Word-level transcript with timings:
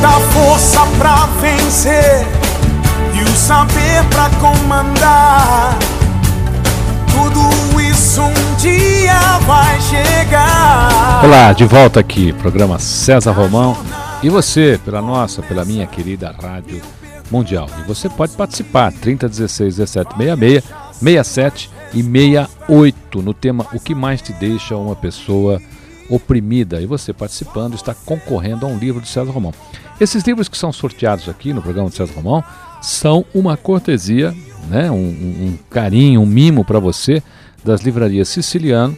da 0.00 0.12
força 0.12 0.80
pra 0.98 1.26
vencer 1.40 2.26
e 3.14 3.22
o 3.22 3.28
saber 3.28 4.02
pra 4.08 4.30
comandar. 4.40 5.78
Tudo 7.12 7.80
isso 7.80 8.22
um 8.22 8.54
dia 8.56 9.38
vai 9.46 9.78
chegar. 9.82 11.22
Olá, 11.22 11.52
de 11.52 11.64
volta 11.64 12.00
aqui, 12.00 12.32
programa 12.32 12.78
César 12.78 13.32
Romão. 13.32 13.76
E 14.22 14.30
você, 14.30 14.80
pela 14.84 15.02
nossa, 15.02 15.42
pela 15.42 15.64
minha 15.64 15.86
querida 15.86 16.34
Rádio 16.40 16.80
Mundial. 17.30 17.68
E 17.78 17.86
você 17.86 18.08
pode 18.08 18.32
participar, 18.32 18.92
3016 18.92 19.78
1766, 19.78 20.64
67 20.94 21.70
e 21.92 22.02
68, 22.02 23.22
no 23.22 23.34
tema 23.34 23.66
O 23.72 23.80
que 23.80 23.94
mais 23.94 24.22
te 24.22 24.32
deixa 24.32 24.76
uma 24.76 24.96
pessoa 24.96 25.60
oprimida. 26.10 26.80
E 26.80 26.86
você 26.86 27.12
participando 27.12 27.74
está 27.74 27.94
concorrendo 27.94 28.66
a 28.66 28.68
um 28.68 28.76
livro 28.76 29.00
de 29.00 29.08
César 29.08 29.30
Romão. 29.30 29.54
Esses 30.00 30.24
livros 30.24 30.48
que 30.48 30.58
são 30.58 30.72
sorteados 30.72 31.28
aqui 31.28 31.52
no 31.52 31.62
programa 31.62 31.88
de 31.88 31.96
César 31.96 32.12
Romão 32.14 32.42
são 32.82 33.24
uma 33.34 33.56
cortesia, 33.56 34.34
né, 34.68 34.90
um, 34.90 34.96
um, 34.96 35.58
carinho, 35.68 36.20
um 36.20 36.26
mimo 36.26 36.64
para 36.64 36.78
você 36.78 37.22
das 37.64 37.82
livrarias 37.82 38.28
Siciliano 38.28 38.96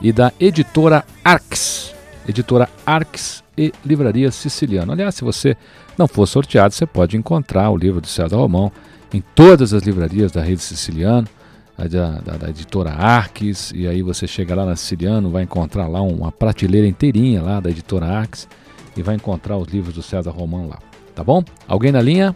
e 0.00 0.12
da 0.12 0.32
editora 0.40 1.04
Arx. 1.24 1.92
Editora 2.26 2.68
Arx 2.86 3.42
e 3.56 3.72
Livraria 3.84 4.30
Siciliano. 4.30 4.92
Aliás, 4.92 5.14
se 5.14 5.24
você 5.24 5.56
não 5.98 6.08
for 6.08 6.26
sorteado, 6.26 6.74
você 6.74 6.86
pode 6.86 7.16
encontrar 7.16 7.70
o 7.70 7.76
livro 7.76 8.00
de 8.00 8.08
César 8.08 8.36
Romão 8.36 8.72
em 9.12 9.22
todas 9.34 9.72
as 9.72 9.82
livrarias 9.82 10.32
da 10.32 10.42
rede 10.42 10.62
Siciliano, 10.62 11.28
da, 11.76 12.20
da, 12.20 12.36
da, 12.36 12.48
editora 12.48 12.90
Arques, 12.90 13.72
e 13.74 13.86
aí 13.86 14.00
você 14.00 14.26
chega 14.26 14.54
lá 14.54 14.64
na 14.64 14.76
Siciliano, 14.76 15.30
vai 15.30 15.42
encontrar 15.42 15.88
lá 15.88 16.00
uma 16.00 16.30
prateleira 16.30 16.86
inteirinha 16.86 17.42
lá 17.42 17.60
da 17.60 17.70
editora 17.70 18.06
Arques 18.06 18.48
e 18.96 19.02
vai 19.02 19.16
encontrar 19.16 19.56
os 19.56 19.68
livros 19.68 19.94
do 19.94 20.02
César 20.02 20.30
Romão 20.30 20.68
lá. 20.68 20.78
Tá 21.14 21.24
bom? 21.24 21.42
Alguém 21.66 21.90
na 21.90 22.00
linha? 22.00 22.34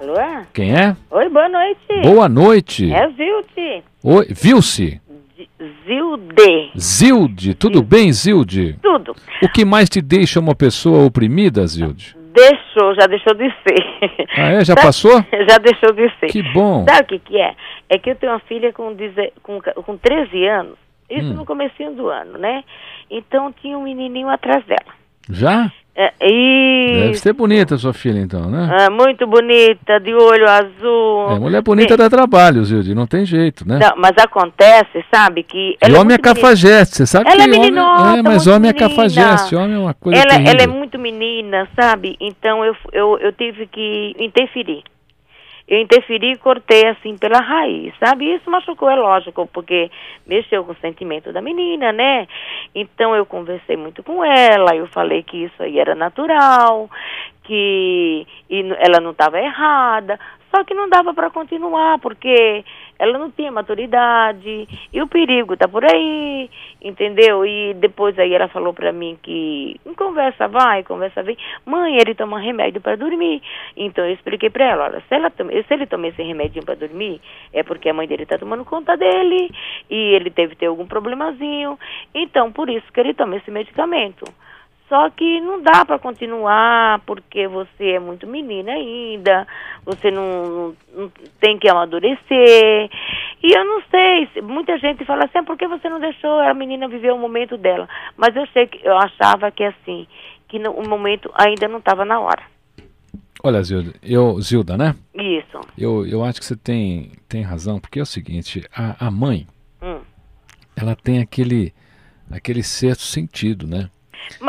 Alô? 0.00 0.14
Quem 0.52 0.74
é? 0.74 0.96
Oi, 1.10 1.28
boa 1.28 1.48
noite. 1.48 2.02
Boa 2.02 2.28
noite. 2.28 2.92
É 2.92 3.08
Zilde. 3.10 3.84
Oi, 4.02 4.26
Vilce. 4.30 5.00
Zilde. 5.86 6.72
Zilde, 6.76 7.54
tudo 7.54 7.78
Zilde. 7.78 7.88
bem, 7.88 8.12
Zilde? 8.12 8.78
Tudo. 8.82 9.16
O 9.42 9.48
que 9.48 9.64
mais 9.64 9.88
te 9.88 10.00
deixa 10.00 10.38
uma 10.38 10.54
pessoa 10.54 11.04
oprimida, 11.04 11.66
Zilde? 11.66 12.17
Deixou, 12.32 12.94
já 12.94 13.06
deixou 13.06 13.34
de 13.34 13.48
ser. 13.62 14.28
Ah, 14.36 14.52
é? 14.52 14.58
Já 14.64 14.74
Sabe- 14.74 14.82
passou? 14.82 15.12
Já 15.48 15.58
deixou 15.58 15.92
de 15.92 16.10
ser. 16.18 16.26
Que 16.28 16.42
bom. 16.52 16.84
Sabe 16.88 17.02
o 17.02 17.06
que 17.06 17.18
que 17.20 17.40
é? 17.40 17.54
É 17.88 17.98
que 17.98 18.10
eu 18.10 18.16
tenho 18.16 18.32
uma 18.32 18.38
filha 18.40 18.72
com, 18.72 18.92
deze- 18.94 19.32
com, 19.42 19.58
ca- 19.60 19.72
com 19.74 19.96
13 19.96 20.46
anos, 20.46 20.76
isso 21.08 21.30
Hum. 21.30 21.34
no 21.34 21.46
comecinho 21.46 21.92
do 21.94 22.08
ano, 22.08 22.38
né? 22.38 22.62
Então 23.10 23.52
tinha 23.52 23.78
um 23.78 23.82
menininho 23.82 24.28
atrás 24.28 24.64
dela. 24.66 24.94
Já? 25.30 25.70
É, 26.00 26.12
Deve 26.20 27.10
e 27.10 27.14
ser 27.16 27.32
bonita 27.32 27.76
sua 27.76 27.92
filha, 27.92 28.20
então, 28.20 28.48
né? 28.48 28.68
ah, 28.70 28.88
muito 28.88 29.26
bonita, 29.26 29.98
de 29.98 30.14
olho 30.14 30.48
azul. 30.48 31.32
É, 31.32 31.38
mulher 31.40 31.60
bonita 31.60 31.96
dá 31.96 32.08
trabalho, 32.08 32.64
Zilde, 32.64 32.94
não 32.94 33.04
tem 33.04 33.26
jeito, 33.26 33.66
né? 33.66 33.80
Não, 33.82 33.94
mas 33.96 34.12
acontece, 34.16 35.04
sabe, 35.12 35.42
que... 35.42 35.70
E 35.72 35.76
ela 35.80 35.98
homem 35.98 36.14
é 36.14 36.18
menina. 36.18 36.34
cafajeste, 36.34 36.98
você 36.98 37.04
sabe 37.06 37.28
Ela 37.28 37.36
que 37.36 37.42
é 37.42 37.44
homem... 37.46 37.60
meninota, 37.60 38.16
É, 38.16 38.22
mas 38.22 38.46
homem 38.46 38.70
é 38.70 38.72
menina. 38.72 38.88
cafajeste, 38.88 39.56
homem 39.56 39.74
é 39.74 39.78
uma 39.80 39.94
coisa 39.94 40.20
ela, 40.20 40.30
terrível. 40.30 40.52
ela 40.52 40.62
é 40.62 40.66
muito 40.68 40.98
menina, 41.00 41.68
sabe? 41.74 42.16
Então 42.20 42.64
eu, 42.64 42.76
eu, 42.92 43.18
eu 43.18 43.32
tive 43.32 43.66
que 43.66 44.14
interferir. 44.20 44.84
Eu 45.68 45.80
interferi 45.80 46.32
e 46.32 46.38
cortei 46.38 46.86
assim 46.86 47.16
pela 47.18 47.40
raiz, 47.40 47.92
sabe? 48.00 48.34
Isso 48.34 48.50
machucou, 48.50 48.88
é 48.88 48.96
lógico, 48.96 49.46
porque 49.52 49.90
mexeu 50.26 50.64
com 50.64 50.72
o 50.72 50.76
sentimento 50.76 51.30
da 51.30 51.42
menina, 51.42 51.92
né? 51.92 52.26
Então 52.74 53.14
eu 53.14 53.26
conversei 53.26 53.76
muito 53.76 54.02
com 54.02 54.24
ela, 54.24 54.74
eu 54.74 54.86
falei 54.86 55.22
que 55.22 55.44
isso 55.44 55.62
aí 55.62 55.78
era 55.78 55.94
natural, 55.94 56.88
que 57.48 58.26
e 58.50 58.60
ela 58.78 59.00
não 59.00 59.12
estava 59.12 59.40
errada, 59.40 60.20
só 60.54 60.64
que 60.64 60.74
não 60.74 60.88
dava 60.88 61.14
para 61.14 61.30
continuar, 61.30 61.98
porque 61.98 62.62
ela 62.98 63.18
não 63.18 63.30
tinha 63.30 63.50
maturidade 63.50 64.68
e 64.92 65.00
o 65.02 65.06
perigo 65.06 65.56
tá 65.56 65.66
por 65.66 65.82
aí, 65.84 66.50
entendeu? 66.82 67.46
E 67.46 67.72
depois 67.74 68.18
aí 68.18 68.34
ela 68.34 68.48
falou 68.48 68.74
para 68.74 68.92
mim 68.92 69.18
que 69.22 69.80
conversa 69.96 70.46
vai, 70.46 70.82
conversa 70.84 71.22
vem, 71.22 71.36
mãe, 71.64 71.96
ele 71.96 72.14
toma 72.14 72.38
remédio 72.38 72.80
para 72.82 72.96
dormir. 72.96 73.42
Então 73.76 74.04
eu 74.04 74.12
expliquei 74.12 74.50
para 74.50 74.66
ela, 74.66 74.84
olha, 74.84 75.02
se, 75.08 75.14
ela 75.14 75.30
se 75.30 75.74
ele 75.74 75.86
toma 75.86 76.08
esse 76.08 76.22
remedinho 76.22 76.64
para 76.64 76.74
dormir, 76.74 77.20
é 77.52 77.62
porque 77.62 77.88
a 77.88 77.94
mãe 77.94 78.06
dele 78.06 78.26
tá 78.26 78.36
tomando 78.36 78.64
conta 78.64 78.96
dele 78.96 79.50
e 79.88 80.14
ele 80.14 80.28
deve 80.28 80.54
ter 80.54 80.66
algum 80.66 80.86
problemazinho. 80.86 81.78
Então 82.14 82.52
por 82.52 82.68
isso 82.68 82.92
que 82.92 83.00
ele 83.00 83.14
toma 83.14 83.36
esse 83.36 83.50
medicamento. 83.50 84.24
Só 84.88 85.10
que 85.10 85.40
não 85.40 85.60
dá 85.62 85.84
para 85.84 85.98
continuar 85.98 87.00
porque 87.00 87.46
você 87.46 87.90
é 87.92 87.98
muito 88.00 88.26
menina 88.26 88.72
ainda, 88.72 89.46
você 89.84 90.10
não, 90.10 90.46
não- 90.48 90.74
não 90.94 91.12
tem 91.40 91.58
que 91.58 91.68
amadurecer. 91.68 92.90
E 93.42 93.52
eu 93.56 93.64
não 93.64 93.82
sei, 93.90 94.26
se- 94.32 94.40
muita 94.40 94.78
gente 94.78 95.04
fala 95.04 95.24
assim, 95.24 95.38
ah, 95.38 95.42
por 95.44 95.56
que 95.58 95.68
você 95.68 95.88
não 95.90 96.00
deixou 96.00 96.40
a 96.40 96.54
menina 96.54 96.88
viver 96.88 97.12
o 97.12 97.18
momento 97.18 97.56
dela? 97.58 97.86
Mas 98.16 98.34
eu 98.34 98.46
sei 98.48 98.66
que 98.66 98.80
eu 98.86 98.96
achava 98.96 99.50
que 99.50 99.62
assim, 99.64 100.06
que 100.48 100.58
no, 100.58 100.70
o 100.72 100.88
momento 100.88 101.30
ainda 101.34 101.68
não 101.68 101.78
estava 101.80 102.04
na 102.04 102.18
hora. 102.18 102.42
Olha, 103.44 103.62
Zilda, 103.62 103.92
eu, 104.02 104.40
Zilda, 104.40 104.76
né? 104.76 104.94
Isso. 105.14 105.60
Eu, 105.76 106.04
eu 106.06 106.24
acho 106.24 106.40
que 106.40 106.46
você 106.46 106.56
tem, 106.56 107.12
tem 107.28 107.42
razão, 107.42 107.78
porque 107.78 108.00
é 108.00 108.02
o 108.02 108.06
seguinte, 108.06 108.64
a, 108.74 109.06
a 109.06 109.10
mãe, 109.10 109.46
Hum. 109.80 110.00
ela 110.76 110.96
tem 110.96 111.20
aquele, 111.20 111.72
aquele 112.32 112.62
sexto 112.64 113.02
sentido, 113.02 113.64
né? 113.66 113.88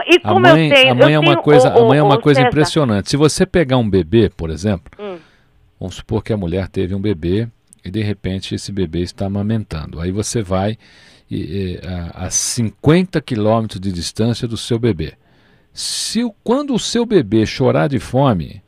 E 0.08 0.16
A 0.16 0.20
como 0.30 0.40
mãe, 0.42 0.70
eu 0.70 0.76
tenho, 0.76 0.92
a 0.92 0.96
mãe 0.96 1.14
eu 1.14 1.16
é 1.16 1.20
uma 1.20 1.42
coisa, 1.42 1.74
ô, 1.76 1.86
a 1.86 1.88
mãe 1.88 1.98
é 2.00 2.04
uma 2.04 2.20
coisa 2.20 2.40
César, 2.40 2.48
impressionante. 2.50 3.10
Se 3.10 3.18
você 3.18 3.46
pegar 3.46 3.78
um 3.78 3.90
bebê, 3.90 4.30
por 4.30 4.50
exemplo, 4.50 4.92
hum, 5.00 5.18
vamos 5.80 5.96
supor 5.96 6.24
que 6.24 6.34
a 6.34 6.38
mulher 6.38 6.68
teve 6.68 6.94
um 6.96 7.02
bebê 7.02 7.48
e 7.84 7.90
de 7.90 8.02
repente 8.04 8.54
esse 8.56 8.72
bebê 8.72 9.00
está 9.02 9.26
amamentando. 9.26 10.00
Aí 10.00 10.12
você 10.12 10.42
vai 10.42 10.78
e, 11.30 11.38
e, 11.38 11.80
a, 12.16 12.26
a 12.26 12.30
50 12.30 13.22
quilômetros 13.22 13.80
de 13.80 13.92
distância 13.92 14.48
do 14.48 14.58
seu 14.58 14.78
bebê. 14.78 15.14
Se 15.74 16.24
o- 16.24 16.34
quando 16.44 16.74
o 16.74 16.80
seu 16.80 17.06
bebê 17.06 17.46
chorar 17.46 17.88
de 17.88 18.00
fome, 18.00 18.62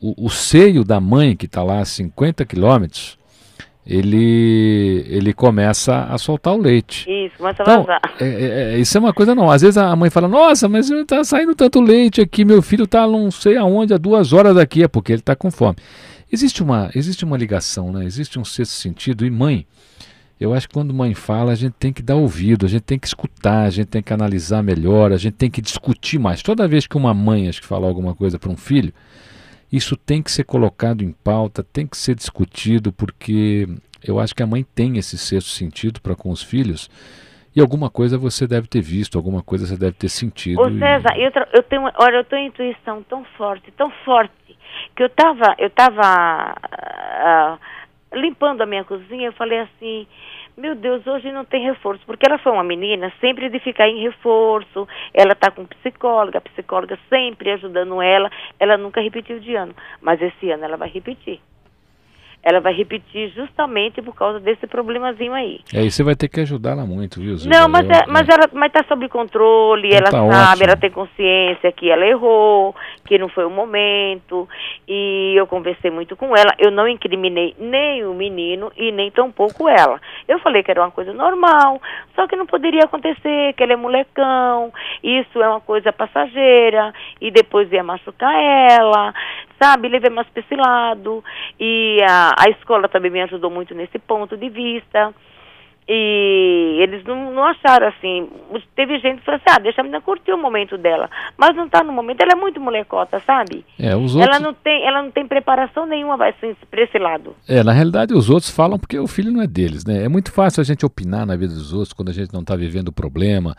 o, 0.00 0.26
o 0.26 0.30
seio 0.30 0.84
da 0.84 1.00
mãe 1.00 1.34
que 1.36 1.46
está 1.46 1.62
lá 1.62 1.80
a 1.80 1.84
50 1.84 2.44
quilômetros, 2.44 3.18
ele, 3.90 5.04
ele 5.08 5.32
começa 5.32 6.04
a 6.04 6.16
soltar 6.16 6.54
o 6.54 6.58
leite. 6.58 7.10
Isso, 7.10 7.36
começa 7.38 7.60
a 7.60 7.64
Então, 7.64 7.82
vazar. 7.82 8.00
é, 8.20 8.24
é, 8.24 8.74
é, 8.74 8.78
isso 8.78 8.96
é 8.96 9.00
uma 9.00 9.12
coisa 9.12 9.34
não. 9.34 9.50
Às 9.50 9.62
vezes 9.62 9.76
a 9.76 9.96
mãe 9.96 10.08
fala, 10.08 10.28
nossa, 10.28 10.68
mas 10.68 10.88
está 10.88 11.24
saindo 11.24 11.56
tanto 11.56 11.80
leite 11.80 12.20
aqui, 12.20 12.44
meu 12.44 12.62
filho 12.62 12.84
está 12.84 13.04
não 13.04 13.32
sei 13.32 13.56
aonde, 13.56 13.92
há 13.92 13.98
duas 13.98 14.32
horas 14.32 14.54
daqui, 14.54 14.84
é 14.84 14.88
porque 14.88 15.10
ele 15.10 15.18
está 15.20 15.34
com 15.34 15.50
fome. 15.50 15.74
Existe 16.32 16.62
uma, 16.62 16.88
existe 16.94 17.24
uma 17.24 17.36
ligação, 17.36 17.92
né? 17.92 18.04
existe 18.04 18.38
um 18.38 18.44
sexto 18.44 18.74
sentido, 18.74 19.26
e 19.26 19.30
mãe, 19.30 19.66
eu 20.38 20.54
acho 20.54 20.68
que 20.68 20.74
quando 20.74 20.94
mãe 20.94 21.12
fala, 21.12 21.50
a 21.50 21.56
gente 21.56 21.74
tem 21.76 21.92
que 21.92 22.00
dar 22.00 22.14
ouvido, 22.14 22.66
a 22.66 22.68
gente 22.68 22.82
tem 22.82 22.98
que 22.98 23.08
escutar, 23.08 23.64
a 23.64 23.70
gente 23.70 23.88
tem 23.88 24.00
que 24.00 24.12
analisar 24.12 24.62
melhor, 24.62 25.10
a 25.12 25.16
gente 25.16 25.34
tem 25.34 25.50
que 25.50 25.60
discutir 25.60 26.20
mais. 26.20 26.42
Toda 26.42 26.68
vez 26.68 26.86
que 26.86 26.96
uma 26.96 27.12
mãe 27.12 27.48
acho 27.48 27.60
que 27.60 27.66
fala 27.66 27.88
alguma 27.88 28.14
coisa 28.14 28.38
para 28.38 28.50
um 28.50 28.56
filho, 28.56 28.94
isso 29.72 29.96
tem 29.96 30.22
que 30.22 30.30
ser 30.30 30.44
colocado 30.44 31.02
em 31.02 31.12
pauta, 31.12 31.62
tem 31.62 31.86
que 31.86 31.96
ser 31.96 32.14
discutido, 32.14 32.92
porque 32.92 33.68
eu 34.02 34.18
acho 34.18 34.34
que 34.34 34.42
a 34.42 34.46
mãe 34.46 34.64
tem 34.74 34.96
esse 34.98 35.16
sexto 35.16 35.50
sentido 35.50 36.00
para 36.00 36.16
com 36.16 36.30
os 36.30 36.42
filhos. 36.42 36.90
E 37.54 37.60
alguma 37.60 37.90
coisa 37.90 38.16
você 38.16 38.46
deve 38.46 38.68
ter 38.68 38.80
visto, 38.80 39.18
alguma 39.18 39.42
coisa 39.42 39.66
você 39.66 39.76
deve 39.76 39.92
ter 39.96 40.08
sentido. 40.08 40.60
Ô 40.60 40.68
e- 40.68 40.78
César, 40.78 41.16
eu, 41.18 41.32
tra- 41.32 41.48
eu 41.52 41.62
tenho, 41.64 41.82
olha, 41.98 42.16
eu 42.16 42.24
tenho 42.24 42.46
intuição 42.48 43.02
tão 43.02 43.24
forte, 43.36 43.70
tão 43.72 43.90
forte, 44.04 44.32
que 44.94 45.02
eu 45.02 45.10
tava, 45.10 45.54
eu 45.58 45.68
tava 45.70 46.00
ah, 46.04 47.58
limpando 48.12 48.62
a 48.62 48.66
minha 48.66 48.84
cozinha, 48.84 49.26
eu 49.28 49.32
falei 49.32 49.58
assim, 49.60 50.06
meu 50.60 50.74
Deus, 50.74 51.06
hoje 51.06 51.32
não 51.32 51.44
tem 51.44 51.64
reforço, 51.64 52.04
porque 52.04 52.26
ela 52.26 52.38
foi 52.38 52.52
uma 52.52 52.62
menina 52.62 53.10
sempre 53.18 53.48
de 53.48 53.58
ficar 53.58 53.88
em 53.88 54.02
reforço, 54.02 54.86
ela 55.14 55.34
tá 55.34 55.50
com 55.50 55.64
psicóloga, 55.64 56.38
a 56.38 56.42
psicóloga 56.42 56.98
sempre 57.08 57.50
ajudando 57.50 58.02
ela, 58.02 58.30
ela 58.58 58.76
nunca 58.76 59.00
repetiu 59.00 59.40
de 59.40 59.54
ano, 59.54 59.74
mas 60.02 60.20
esse 60.20 60.50
ano 60.50 60.64
ela 60.64 60.76
vai 60.76 60.90
repetir. 60.90 61.40
Ela 62.42 62.58
vai 62.60 62.72
repetir 62.72 63.28
justamente 63.34 64.00
por 64.00 64.14
causa 64.14 64.40
desse 64.40 64.66
problemazinho 64.66 65.34
aí. 65.34 65.60
É, 65.74 65.82
e 65.84 65.90
você 65.90 66.02
vai 66.02 66.16
ter 66.16 66.26
que 66.28 66.40
ajudá-la 66.40 66.86
muito, 66.86 67.20
viu, 67.20 67.36
Zilda? 67.36 67.58
Não, 67.58 67.68
mas, 67.68 67.84
Eu- 67.86 67.94
é, 67.94 68.04
mas 68.06 68.26
ela 68.28 68.48
mas 68.54 68.72
tá 68.72 68.82
sob 68.88 69.06
controle, 69.10 69.88
Então 69.88 69.98
ela 69.98 70.10
tá 70.10 70.18
sabe, 70.38 70.50
ótimo. 70.52 70.64
ela 70.64 70.76
tem 70.76 70.90
consciência 70.90 71.70
que 71.72 71.90
ela 71.90 72.06
errou, 72.06 72.74
que 73.04 73.18
não 73.18 73.28
foi 73.28 73.44
o 73.44 73.50
momento. 73.50 74.48
E 74.88 75.34
eu 75.36 75.46
conversei 75.46 75.90
muito 75.90 76.16
com 76.16 76.34
ela. 76.36 76.54
Eu 76.58 76.70
não 76.70 76.88
incriminei 76.88 77.54
nem 77.58 78.04
o 78.06 78.14
menino 78.14 78.72
e 78.76 78.90
nem 78.90 79.10
tampouco 79.10 79.68
ela. 79.68 80.00
Eu 80.26 80.38
falei 80.38 80.62
que 80.62 80.70
era 80.70 80.80
uma 80.82 80.90
coisa 80.90 81.12
normal, 81.12 81.80
só 82.14 82.26
que 82.26 82.36
não 82.36 82.46
poderia 82.46 82.84
acontecer, 82.84 83.52
que 83.54 83.62
ele 83.62 83.74
é 83.74 83.76
molecão, 83.76 84.72
isso 85.02 85.42
é 85.42 85.48
uma 85.48 85.60
coisa 85.60 85.92
passageira, 85.92 86.92
e 87.20 87.30
depois 87.30 87.70
ia 87.72 87.82
machucar 87.84 88.32
ela, 88.34 89.12
sabe? 89.60 89.88
Levei 89.88 90.10
mais 90.10 90.26
pra 90.28 90.42
esse 90.42 90.56
lado. 90.56 91.22
E 91.58 91.98
a, 92.08 92.32
a 92.38 92.50
escola 92.50 92.88
também 92.88 93.10
me 93.10 93.20
ajudou 93.22 93.50
muito 93.50 93.74
nesse 93.74 93.98
ponto 93.98 94.36
de 94.36 94.48
vista 94.48 95.14
E 95.92 96.76
eles 96.80 97.02
não, 97.04 97.32
não 97.32 97.44
acharam 97.44 97.88
assim. 97.88 98.28
Teve 98.76 99.00
gente 99.00 99.18
que 99.18 99.24
falou 99.24 99.40
assim: 99.44 99.56
ah, 99.56 99.60
deixa 99.60 99.80
a 99.80 99.84
menina 99.84 100.00
curtir 100.00 100.32
o 100.32 100.38
momento 100.38 100.78
dela. 100.78 101.10
Mas 101.36 101.56
não 101.56 101.66
está 101.66 101.82
no 101.82 101.92
momento, 101.92 102.20
ela 102.20 102.32
é 102.32 102.36
muito 102.36 102.60
molecota, 102.60 103.18
sabe? 103.26 103.64
É, 103.76 103.96
os 103.96 104.14
outros... 104.14 104.36
Ela 104.36 104.38
não 104.38 104.54
tem, 104.54 104.86
ela 104.86 105.02
não 105.02 105.10
tem 105.10 105.26
preparação 105.26 105.86
nenhuma 105.86 106.14
assim, 106.28 106.54
para 106.70 106.82
esse 106.82 106.96
lado. 106.96 107.34
É, 107.48 107.64
na 107.64 107.72
realidade 107.72 108.14
os 108.14 108.30
outros 108.30 108.54
falam 108.54 108.78
porque 108.78 109.00
o 109.00 109.08
filho 109.08 109.32
não 109.32 109.42
é 109.42 109.48
deles, 109.48 109.84
né? 109.84 110.04
É 110.04 110.08
muito 110.08 110.30
fácil 110.32 110.60
a 110.60 110.64
gente 110.64 110.86
opinar 110.86 111.26
na 111.26 111.34
vida 111.34 111.52
dos 111.52 111.72
outros 111.72 111.92
quando 111.92 112.10
a 112.10 112.14
gente 112.14 112.32
não 112.32 112.42
está 112.42 112.54
vivendo 112.54 112.88
o 112.88 112.92
problema. 112.92 113.56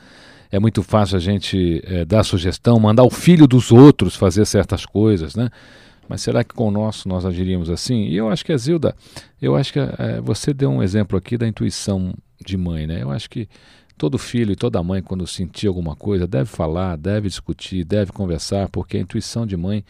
É 0.49 0.57
muito 0.57 0.81
fácil 0.83 1.17
a 1.17 1.19
gente 1.19 1.81
é, 1.85 2.05
dar 2.05 2.23
sugestão, 2.23 2.79
mandar 2.79 3.03
o 3.03 3.09
filho 3.09 3.45
dos 3.45 3.73
outros 3.73 4.15
fazer 4.15 4.45
certas 4.45 4.85
coisas, 4.85 5.35
né? 5.35 5.49
Mas 6.11 6.23
será 6.23 6.43
que 6.43 6.53
com 6.53 6.67
o 6.67 6.71
nosso 6.71 7.07
nós 7.07 7.25
agiríamos 7.25 7.69
assim? 7.69 8.03
E 8.03 8.17
eu 8.17 8.27
acho 8.27 8.43
que 8.43 8.51
a 8.51 8.57
Zilda, 8.57 8.93
eu 9.41 9.55
acho 9.55 9.71
que 9.71 9.79
é, 9.79 10.19
você 10.21 10.53
deu 10.53 10.69
um 10.69 10.83
exemplo 10.83 11.17
aqui 11.17 11.37
da 11.37 11.47
intuição 11.47 12.13
de 12.45 12.57
mãe, 12.57 12.85
né? 12.85 13.01
Eu 13.01 13.11
acho 13.11 13.29
que 13.29 13.47
todo 13.97 14.17
filho 14.17 14.51
e 14.51 14.55
toda 14.57 14.83
mãe, 14.83 15.01
quando 15.01 15.25
sentir 15.25 15.67
alguma 15.67 15.95
coisa, 15.95 16.27
deve 16.27 16.49
falar, 16.49 16.97
deve 16.97 17.29
discutir, 17.29 17.85
deve 17.85 18.11
conversar, 18.11 18.67
porque 18.67 18.97
a 18.97 18.99
intuição 18.99 19.47
de 19.47 19.55
mãe 19.55 19.85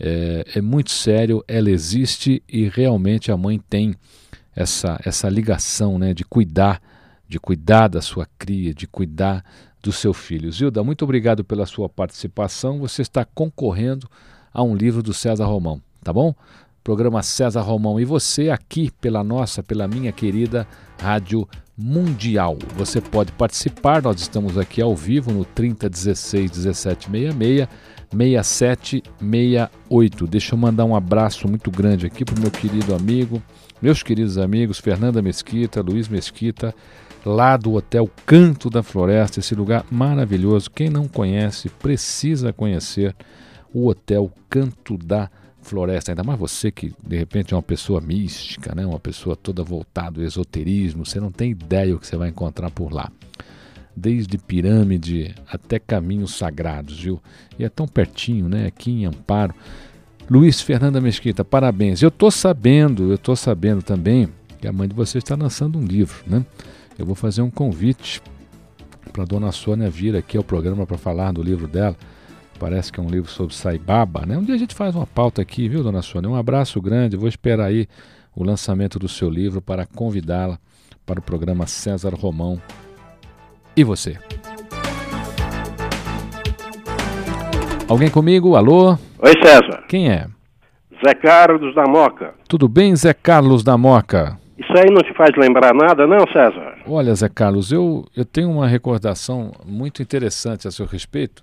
é, 0.00 0.44
é 0.56 0.60
muito 0.60 0.90
sério, 0.90 1.44
ela 1.46 1.70
existe 1.70 2.42
e 2.48 2.68
realmente 2.68 3.30
a 3.30 3.36
mãe 3.36 3.60
tem 3.70 3.94
essa, 4.56 5.00
essa 5.04 5.28
ligação 5.28 5.96
né, 5.96 6.12
de 6.12 6.24
cuidar, 6.24 6.82
de 7.28 7.38
cuidar 7.38 7.86
da 7.86 8.02
sua 8.02 8.26
cria, 8.36 8.74
de 8.74 8.88
cuidar 8.88 9.44
do 9.80 9.92
seu 9.92 10.12
filho. 10.12 10.50
Zilda, 10.50 10.82
muito 10.82 11.04
obrigado 11.04 11.44
pela 11.44 11.66
sua 11.66 11.88
participação. 11.88 12.80
Você 12.80 13.02
está 13.02 13.24
concorrendo 13.24 14.08
a 14.52 14.62
um 14.62 14.74
livro 14.74 15.02
do 15.02 15.14
César 15.14 15.46
Romão, 15.46 15.80
tá 16.02 16.12
bom? 16.12 16.34
Programa 16.84 17.22
César 17.22 17.60
Romão 17.60 18.00
e 18.00 18.04
você 18.04 18.50
aqui 18.50 18.90
pela 19.00 19.22
nossa, 19.22 19.62
pela 19.62 19.86
minha 19.86 20.10
querida 20.10 20.66
Rádio 21.00 21.48
Mundial. 21.78 22.58
Você 22.76 23.00
pode 23.00 23.30
participar, 23.32 24.02
nós 24.02 24.20
estamos 24.20 24.58
aqui 24.58 24.82
ao 24.82 24.96
vivo 24.96 25.32
no 25.32 25.44
3016 25.44 26.66
1766 26.66 27.68
6768. 28.10 30.26
Deixa 30.26 30.54
eu 30.54 30.58
mandar 30.58 30.84
um 30.84 30.94
abraço 30.94 31.48
muito 31.48 31.70
grande 31.70 32.06
aqui 32.06 32.24
para 32.24 32.36
o 32.36 32.40
meu 32.40 32.50
querido 32.50 32.94
amigo, 32.94 33.42
meus 33.80 34.02
queridos 34.02 34.36
amigos, 34.36 34.78
Fernanda 34.78 35.22
Mesquita, 35.22 35.80
Luiz 35.80 36.08
Mesquita, 36.08 36.74
lá 37.24 37.56
do 37.56 37.72
Hotel 37.74 38.10
Canto 38.26 38.68
da 38.68 38.82
Floresta, 38.82 39.40
esse 39.40 39.54
lugar 39.54 39.84
maravilhoso. 39.90 40.70
Quem 40.70 40.90
não 40.90 41.08
conhece, 41.08 41.68
precisa 41.68 42.52
conhecer 42.52 43.14
o 43.72 43.88
Hotel 43.88 44.30
Canto 44.48 44.96
da 44.96 45.30
Floresta. 45.62 46.12
Ainda 46.12 46.24
mais 46.24 46.38
você 46.38 46.70
que 46.70 46.92
de 47.06 47.16
repente 47.16 47.54
é 47.54 47.56
uma 47.56 47.62
pessoa 47.62 48.00
mística, 48.00 48.74
né? 48.74 48.84
uma 48.84 49.00
pessoa 49.00 49.36
toda 49.36 49.62
voltada 49.62 50.20
ao 50.20 50.26
esoterismo, 50.26 51.06
você 51.06 51.20
não 51.20 51.30
tem 51.30 51.50
ideia 51.52 51.94
o 51.94 51.98
que 51.98 52.06
você 52.06 52.16
vai 52.16 52.28
encontrar 52.28 52.70
por 52.70 52.92
lá. 52.92 53.10
Desde 53.94 54.38
pirâmide 54.38 55.34
até 55.46 55.78
caminhos 55.78 56.34
sagrados, 56.34 57.00
viu? 57.00 57.20
E 57.58 57.64
é 57.64 57.68
tão 57.68 57.86
pertinho, 57.86 58.48
né? 58.48 58.66
Aqui 58.66 58.90
em 58.90 59.04
Amparo. 59.04 59.54
Luiz 60.30 60.62
Fernanda 60.62 60.98
Mesquita, 60.98 61.44
parabéns. 61.44 62.00
Eu 62.00 62.08
estou 62.08 62.30
sabendo, 62.30 63.10
eu 63.10 63.16
estou 63.16 63.36
sabendo 63.36 63.82
também 63.82 64.30
que 64.58 64.66
a 64.66 64.72
mãe 64.72 64.88
de 64.88 64.94
vocês 64.94 65.22
está 65.22 65.36
lançando 65.36 65.78
um 65.78 65.84
livro, 65.84 66.24
né? 66.26 66.44
Eu 66.98 67.04
vou 67.04 67.14
fazer 67.14 67.42
um 67.42 67.50
convite 67.50 68.22
para 69.12 69.24
a 69.24 69.26
dona 69.26 69.52
Sônia 69.52 69.90
vir 69.90 70.16
aqui 70.16 70.38
ao 70.38 70.44
programa 70.44 70.86
para 70.86 70.96
falar 70.96 71.32
do 71.32 71.42
livro 71.42 71.68
dela 71.68 71.96
parece 72.62 72.92
que 72.92 73.00
é 73.00 73.02
um 73.02 73.08
livro 73.08 73.28
sobre 73.28 73.52
Saibaba, 73.56 74.24
né? 74.24 74.38
Um 74.38 74.42
dia 74.44 74.54
a 74.54 74.58
gente 74.58 74.72
faz 74.72 74.94
uma 74.94 75.04
pauta 75.04 75.42
aqui, 75.42 75.68
viu, 75.68 75.82
dona 75.82 76.00
Sônia? 76.00 76.30
Um 76.30 76.36
abraço 76.36 76.80
grande, 76.80 77.16
vou 77.16 77.28
esperar 77.28 77.64
aí 77.64 77.88
o 78.36 78.44
lançamento 78.44 79.00
do 79.00 79.08
seu 79.08 79.28
livro 79.28 79.60
para 79.60 79.84
convidá-la 79.84 80.56
para 81.04 81.18
o 81.18 81.22
programa 81.22 81.66
César 81.66 82.14
Romão. 82.14 82.62
E 83.76 83.82
você? 83.82 84.16
Alguém 87.88 88.08
comigo? 88.08 88.54
Alô? 88.54 88.96
Oi, 89.18 89.32
César. 89.42 89.82
Quem 89.88 90.08
é? 90.08 90.28
Zé 91.04 91.14
Carlos 91.14 91.74
da 91.74 91.82
Moca. 91.82 92.32
Tudo 92.48 92.68
bem, 92.68 92.94
Zé 92.94 93.12
Carlos 93.12 93.64
da 93.64 93.76
Moca? 93.76 94.38
Isso 94.56 94.72
aí 94.78 94.86
não 94.88 95.02
te 95.02 95.12
faz 95.14 95.32
lembrar 95.36 95.74
nada, 95.74 96.06
não, 96.06 96.24
César? 96.32 96.76
Olha, 96.86 97.12
Zé 97.12 97.28
Carlos, 97.28 97.72
eu, 97.72 98.06
eu 98.16 98.24
tenho 98.24 98.48
uma 98.48 98.68
recordação 98.68 99.50
muito 99.66 100.00
interessante 100.00 100.68
a 100.68 100.70
seu 100.70 100.86
respeito 100.86 101.42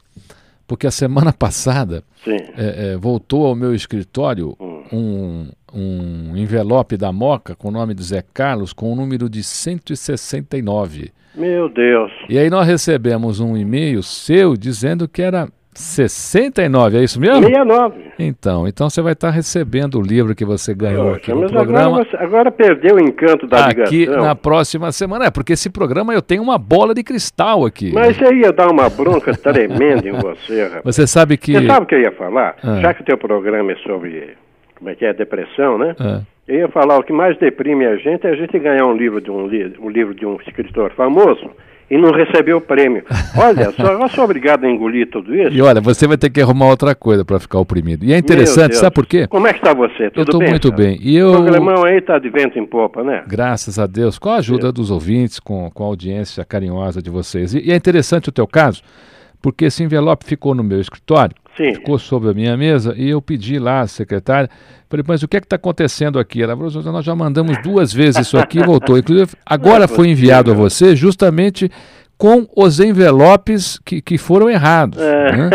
porque 0.70 0.86
a 0.86 0.92
semana 0.92 1.34
passada 1.34 2.04
é, 2.28 2.92
é, 2.94 2.96
voltou 2.96 3.48
ao 3.48 3.56
meu 3.56 3.74
escritório 3.74 4.56
hum. 4.60 4.84
um, 4.94 5.48
um 5.74 6.38
envelope 6.38 6.96
da 6.96 7.12
Moca 7.12 7.56
com 7.56 7.70
o 7.70 7.72
nome 7.72 7.96
de 7.96 8.04
Zé 8.04 8.24
Carlos 8.34 8.72
com 8.72 8.94
o 8.94 8.96
número 8.96 9.28
de 9.28 9.44
169. 9.44 11.12
Meu 11.34 11.68
Deus. 11.70 12.12
E 12.30 12.38
aí 12.38 12.50
nós 12.50 12.68
recebemos 12.68 13.40
um 13.40 13.58
e-mail 13.58 14.04
seu 14.04 14.56
dizendo 14.56 15.08
que 15.08 15.24
era 15.24 15.50
69, 15.74 16.98
é 16.98 17.04
isso 17.04 17.20
mesmo? 17.20 17.44
69. 17.44 18.02
Então, 18.18 18.68
então 18.68 18.90
você 18.90 19.02
vai 19.02 19.14
estar 19.14 19.30
recebendo 19.30 20.00
o 20.00 20.02
livro 20.02 20.36
que 20.36 20.44
você 20.44 20.74
ganhou 20.74 21.14
Poxa, 21.14 21.18
aqui 21.18 21.34
no 21.34 21.48
programa. 21.48 22.02
Agora, 22.02 22.24
agora, 22.24 22.52
perdeu 22.52 22.96
o 22.96 23.00
encanto 23.00 23.48
da 23.48 23.68
aqui 23.68 24.00
ligação. 24.00 24.24
na 24.24 24.36
próxima 24.36 24.92
semana. 24.92 25.26
É, 25.26 25.32
porque 25.32 25.54
esse 25.54 25.70
programa 25.70 26.14
eu 26.14 26.22
tenho 26.22 26.42
uma 26.42 26.58
bola 26.58 26.94
de 26.94 27.04
cristal 27.04 27.66
aqui. 27.66 27.92
Mas 27.94 28.18
você 28.18 28.34
ia 28.34 28.52
dar 28.52 28.70
uma 28.70 28.90
bronca 28.90 29.32
tremenda 29.38 30.10
em 30.10 30.14
você, 30.14 30.64
rapaz. 30.64 30.82
Você 30.96 31.08
sabe 31.08 31.38
que... 31.38 31.54
Você 31.54 31.68
sabe 31.68 31.84
o 31.84 31.88
que 31.88 31.96
eu 31.96 32.02
ia 32.02 32.12
falar? 32.12 32.56
Ah. 32.64 32.80
Já 32.82 32.94
que 32.94 33.02
o 33.02 33.06
teu 33.06 33.18
programa 33.18 33.72
é 33.72 33.76
sobre, 33.78 34.36
como 34.76 34.90
é 34.90 34.96
que 34.96 35.06
é, 35.06 35.14
depressão, 35.14 35.78
né? 35.78 35.96
Ah. 36.00 36.22
Eu 36.48 36.62
ia 36.62 36.68
falar, 36.68 36.98
o 36.98 37.04
que 37.04 37.14
mais 37.14 37.38
deprime 37.38 37.86
a 37.86 37.96
gente 37.96 38.26
é 38.26 38.32
a 38.32 38.36
gente 38.36 38.58
ganhar 38.58 38.86
um 38.88 38.98
livro 38.98 39.22
de 39.22 39.30
um, 39.30 39.46
um 39.80 39.90
livro 39.90 40.16
de 40.16 40.26
um 40.26 40.36
escritor 40.48 40.92
famoso 40.94 41.52
e 41.90 41.98
não 41.98 42.12
recebeu 42.12 42.58
o 42.58 42.62
prêmio. 42.62 43.04
Olha, 43.38 43.72
só, 43.72 43.94
eu 43.94 44.10
sou 44.10 44.26
obrigado 44.26 44.66
a 44.66 44.70
engolir 44.70 45.10
tudo 45.10 45.36
isso. 45.36 45.56
E 45.56 45.62
olha, 45.62 45.82
você 45.82 46.08
vai 46.08 46.18
ter 46.18 46.30
que 46.30 46.42
arrumar 46.42 46.68
outra 46.68 46.94
coisa 46.94 47.26
para 47.26 47.40
ficar 47.40 47.60
oprimido. 47.60 48.06
E 48.06 48.14
é 48.14 48.18
interessante, 48.18 48.76
sabe 48.76 48.94
por 48.94 49.06
quê? 49.06 49.28
Como 49.28 49.48
é 49.48 49.54
que 49.54 49.60
está 49.60 49.74
você? 49.74 50.10
Tudo 50.10 50.20
eu 50.20 50.24
estou 50.24 50.42
muito 50.42 50.72
bem. 50.72 51.00
E 51.02 51.16
eu... 51.16 51.32
O 51.32 51.44
programão 51.44 51.84
aí 51.84 51.98
está 51.98 52.20
de 52.20 52.30
vento 52.30 52.60
em 52.60 52.66
popa, 52.66 53.04
né? 53.04 53.24
Graças 53.28 53.80
a 53.80 53.88
Deus, 53.88 54.20
com 54.20 54.30
a 54.30 54.36
ajuda 54.36 54.70
é. 54.70 54.72
dos 54.72 54.92
ouvintes, 54.92 55.40
com, 55.40 55.70
com 55.72 55.84
a 55.84 55.88
audiência 55.88 56.44
carinhosa 56.46 57.02
de 57.02 57.10
vocês. 57.10 57.54
E, 57.54 57.68
e 57.68 57.72
é 57.72 57.76
interessante 57.76 58.30
o 58.30 58.32
teu 58.32 58.48
caso, 58.48 58.82
porque 59.42 59.66
esse 59.66 59.84
envelope 59.84 60.26
ficou 60.26 60.54
no 60.54 60.64
meu 60.64 60.80
escritório, 60.80 61.36
Sim. 61.60 61.74
ficou 61.74 62.00
sobre 62.00 62.30
a 62.30 62.34
minha 62.34 62.56
mesa, 62.56 62.94
e 62.96 63.10
eu 63.10 63.22
pedi 63.22 63.60
lá 63.60 63.82
à 63.82 63.88
secretária, 63.88 64.50
falei, 64.90 65.04
mas 65.06 65.22
o 65.24 65.28
que 65.28 65.36
é 65.36 65.40
está 65.42 65.58
acontecendo 65.58 66.18
aqui? 66.18 66.42
Ela 66.42 66.56
falou, 66.56 66.94
nós 66.94 67.04
já 67.04 67.14
mandamos 67.14 67.62
duas 67.62 67.92
vezes 67.92 68.22
isso 68.22 68.38
aqui 68.38 68.60
e 68.60 68.64
voltou. 68.64 68.98
Inclusive, 68.98 69.32
agora 69.46 69.86
foi 69.86 70.08
enviado 70.08 70.52
a 70.52 70.54
você 70.54 70.96
justamente 70.96 71.70
com 72.18 72.48
os 72.56 72.80
envelopes 72.80 73.78
que, 73.84 74.02
que 74.02 74.18
foram 74.18 74.50
errados. 74.50 75.00
É. 75.02 75.36
Né? 75.36 75.50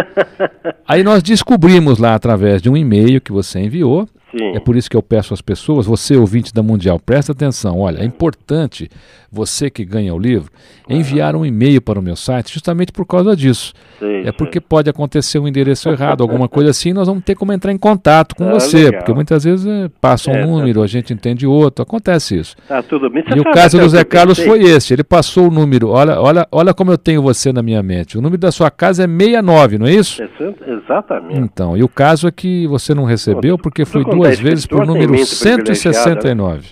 Aí 0.87 1.03
nós 1.03 1.23
descobrimos 1.23 1.99
lá 1.99 2.15
através 2.15 2.61
de 2.61 2.69
um 2.69 2.77
e-mail 2.77 3.21
que 3.21 3.33
você 3.33 3.61
enviou 3.61 4.07
Sim. 4.37 4.57
É 4.57 4.61
por 4.61 4.77
isso 4.77 4.91
que 4.91 4.97
eu 4.97 5.03
peço 5.03 5.33
às 5.33 5.41
pessoas, 5.41 5.87
você 5.87 6.17
ouvinte 6.17 6.53
da 6.53 6.63
Mundial, 6.63 6.99
presta 6.99 7.33
atenção, 7.33 7.79
olha, 7.79 8.01
é 8.01 8.05
importante 8.05 8.91
você 9.31 9.69
que 9.69 9.85
ganha 9.85 10.15
o 10.15 10.19
livro 10.19 10.51
enviar 10.89 11.35
um 11.35 11.45
e-mail 11.45 11.81
para 11.81 11.99
o 11.99 12.03
meu 12.03 12.15
site 12.15 12.53
justamente 12.53 12.93
por 12.93 13.07
causa 13.07 13.35
disso. 13.35 13.73
Sim, 13.99 14.23
é 14.25 14.33
porque 14.33 14.59
sim. 14.59 14.67
pode 14.69 14.91
acontecer 14.91 15.39
um 15.39 15.49
endereço 15.49 15.89
errado, 15.89 16.23
alguma 16.23 16.49
coisa 16.49 16.71
assim, 16.71 16.93
nós 16.93 17.07
vamos 17.07 17.25
ter 17.25 17.35
como 17.35 17.53
entrar 17.53 17.73
em 17.73 17.79
contato 17.79 18.35
com 18.35 18.49
ah, 18.49 18.53
você, 18.53 18.85
legal. 18.85 19.01
porque 19.01 19.13
muitas 19.13 19.45
vezes 19.45 19.67
é, 19.67 19.89
passa 20.01 20.31
um 20.31 20.35
é, 20.35 20.41
tá 20.41 20.47
número, 20.47 20.81
tá... 20.81 20.85
a 20.85 20.89
gente 20.89 21.13
entende 21.13 21.47
outro, 21.47 21.83
acontece 21.83 22.39
isso. 22.39 22.57
Tá 22.69 22.83
tudo 22.83 23.09
bem. 23.09 23.25
e 23.35 23.41
o 23.41 23.45
caso 23.45 23.79
do 23.79 23.89
Zé 23.89 24.05
Carlos 24.05 24.39
foi 24.39 24.63
esse, 24.63 24.93
ele 24.93 25.05
passou 25.05 25.49
o 25.49 25.51
número, 25.51 25.89
olha, 25.91 26.21
olha, 26.21 26.47
olha 26.51 26.75
como 26.75 26.91
eu 26.91 26.99
tenho 26.99 27.23
você 27.23 27.53
na 27.53 27.63
minha 27.63 27.83
mente. 27.83 28.19
O 28.19 28.21
número 28.21 28.39
da 28.39 28.53
sua 28.53 28.71
casa 28.71 29.05
é 29.05 29.07
69, 29.07 29.79
não 29.79 29.87
é 29.87 29.93
isso? 29.93 30.23
Exatamente. 30.67 31.41
Então, 31.41 31.77
e 31.77 31.83
o 31.83 31.89
caso 31.89 32.29
é 32.29 32.31
que 32.31 32.67
você 32.67 32.95
não 32.95 33.05
recebeu 33.05 33.59
porque 33.59 33.85
foi 33.85 34.05
duas 34.05 34.24
duas 34.25 34.41
vezes 34.41 34.67
por 34.67 34.87
número 34.87 35.17
169. 35.19 36.69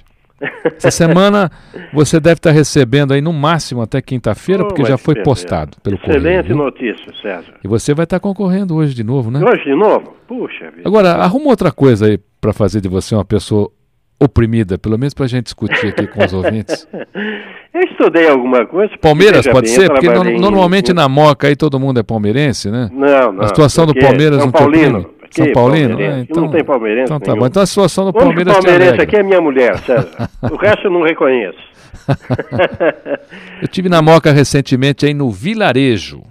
Essa 0.76 0.90
semana 0.90 1.50
você 1.92 2.18
deve 2.18 2.34
estar 2.34 2.50
recebendo 2.50 3.12
aí 3.12 3.20
no 3.20 3.32
máximo 3.32 3.80
até 3.80 4.00
quinta-feira, 4.00 4.64
oh, 4.64 4.68
porque 4.68 4.84
já 4.84 4.98
foi 4.98 5.22
postado 5.22 5.76
pelo 5.82 5.96
Excelente 5.96 6.48
correio, 6.48 6.56
notícia, 6.56 7.12
César. 7.22 7.54
E 7.62 7.68
você 7.68 7.94
vai 7.94 8.04
estar 8.04 8.18
concorrendo 8.18 8.74
hoje 8.74 8.94
de 8.94 9.04
novo, 9.04 9.30
né? 9.30 9.40
Hoje 9.44 9.64
de 9.64 9.74
novo? 9.74 10.16
Puxa 10.26 10.70
vida. 10.70 10.82
Agora, 10.84 11.12
arruma 11.14 11.48
outra 11.48 11.70
coisa 11.70 12.06
aí 12.06 12.18
para 12.40 12.52
fazer 12.52 12.80
de 12.80 12.88
você 12.88 13.14
uma 13.14 13.24
pessoa 13.24 13.70
oprimida, 14.18 14.78
pelo 14.78 14.98
menos 14.98 15.14
para 15.14 15.24
a 15.24 15.28
gente 15.28 15.44
discutir 15.44 15.88
aqui 15.88 16.06
com 16.06 16.24
os 16.24 16.32
ouvintes. 16.32 16.88
Eu 17.74 17.80
estudei 17.84 18.28
alguma 18.28 18.66
coisa. 18.66 18.92
Palmeiras 19.00 19.46
pode 19.46 19.66
bem, 19.68 19.74
ser? 19.74 19.88
Porque 19.88 20.08
no, 20.08 20.24
normalmente 20.38 20.90
em... 20.90 20.94
na 20.94 21.08
Moca 21.08 21.46
aí 21.46 21.56
todo 21.56 21.80
mundo 21.80 21.98
é 22.00 22.02
palmeirense, 22.02 22.70
né? 22.70 22.90
Não, 22.92 23.32
não. 23.32 23.44
A 23.44 23.48
situação 23.48 23.86
do 23.86 23.94
Palmeiras 23.94 24.36
São 24.36 24.46
não 24.46 24.52
Paulino. 24.52 25.10
São 25.34 25.52
Paulino? 25.52 26.00
É, 26.00 26.20
então, 26.20 26.42
não 26.42 26.50
tem 26.50 26.64
palmeirense 26.64 27.12
Então 27.12 27.20
tá 27.20 27.34
bom. 27.34 27.46
Então 27.46 27.62
a 27.62 27.66
situação 27.66 28.04
do 28.04 28.12
Palmeiras... 28.12 28.56
O 28.56 28.62
palmeirense 28.62 29.00
aqui 29.00 29.16
é 29.16 29.22
minha 29.22 29.40
mulher, 29.40 29.78
César. 29.78 30.28
o 30.50 30.56
resto 30.56 30.86
eu 30.86 30.90
não 30.90 31.02
reconheço. 31.02 31.58
eu 33.62 33.68
tive 33.68 33.88
na 33.88 34.02
Moca 34.02 34.32
recentemente 34.32 35.06
aí 35.06 35.14
no 35.14 35.30
Vilarejo. 35.30 36.22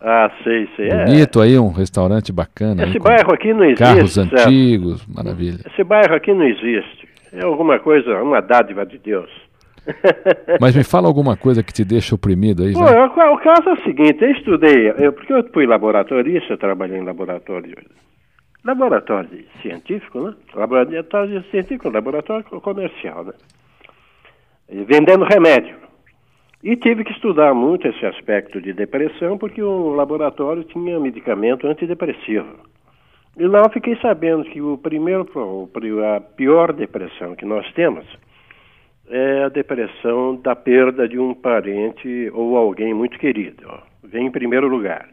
Ah, 0.00 0.30
sei, 0.44 0.68
sei. 0.76 0.88
Bonito 0.90 1.42
é. 1.42 1.44
aí, 1.44 1.58
um 1.58 1.72
restaurante 1.72 2.32
bacana. 2.32 2.84
Esse 2.84 2.96
aí, 2.96 2.98
bairro 2.98 3.34
aqui 3.34 3.52
não 3.52 3.64
existe. 3.64 3.82
Carros 3.82 4.18
antigos, 4.18 5.06
maravilha. 5.06 5.60
Esse 5.66 5.82
bairro 5.82 6.14
aqui 6.14 6.32
não 6.32 6.44
existe. 6.44 7.08
É 7.32 7.44
alguma 7.44 7.78
coisa, 7.78 8.22
uma 8.22 8.40
dádiva 8.40 8.86
de 8.86 8.98
Deus. 8.98 9.30
Mas 10.60 10.76
me 10.76 10.84
fala 10.84 11.08
alguma 11.08 11.36
coisa 11.36 11.62
que 11.62 11.72
te 11.72 11.84
deixa 11.84 12.14
oprimido 12.14 12.62
aí. 12.62 12.72
Pô, 12.72 12.80
o, 12.80 13.34
o, 13.34 13.38
caso 13.38 13.68
é 13.68 13.72
o 13.72 13.82
seguinte, 13.82 14.22
eu 14.22 14.30
estudei, 14.30 14.92
eu, 14.98 15.12
porque 15.12 15.32
eu 15.32 15.44
fui 15.52 15.66
laboratorista, 15.66 16.52
eu 16.52 16.58
trabalhei 16.58 16.98
em 16.98 17.04
laboratório, 17.04 17.74
laboratório 18.64 19.44
científico, 19.62 20.20
né? 20.20 20.34
Laboratório 20.54 21.42
científico, 21.50 21.90
laboratório 21.90 22.44
comercial, 22.60 23.24
né? 23.24 23.32
vendendo 24.68 25.24
remédio. 25.24 25.76
E 26.62 26.76
tive 26.76 27.04
que 27.04 27.12
estudar 27.12 27.54
muito 27.54 27.86
esse 27.86 28.04
aspecto 28.04 28.60
de 28.60 28.72
depressão, 28.72 29.38
porque 29.38 29.62
o 29.62 29.90
laboratório 29.90 30.64
tinha 30.64 30.98
medicamento 30.98 31.66
antidepressivo. 31.66 32.48
E 33.36 33.46
lá 33.46 33.60
eu 33.60 33.70
fiquei 33.70 33.96
sabendo 34.02 34.44
que 34.44 34.60
o 34.60 34.76
primeiro, 34.76 35.24
a 36.04 36.20
pior 36.20 36.72
depressão 36.72 37.36
que 37.36 37.44
nós 37.44 37.70
temos 37.74 38.04
é 39.08 39.44
a 39.44 39.48
depressão 39.48 40.34
da 40.36 40.56
perda 40.56 41.08
de 41.08 41.18
um 41.18 41.32
parente 41.32 42.28
ou 42.34 42.56
alguém 42.56 42.92
muito 42.92 43.16
querido. 43.18 43.64
Vem 44.02 44.26
em 44.26 44.30
primeiro 44.30 44.66
lugar. 44.66 45.08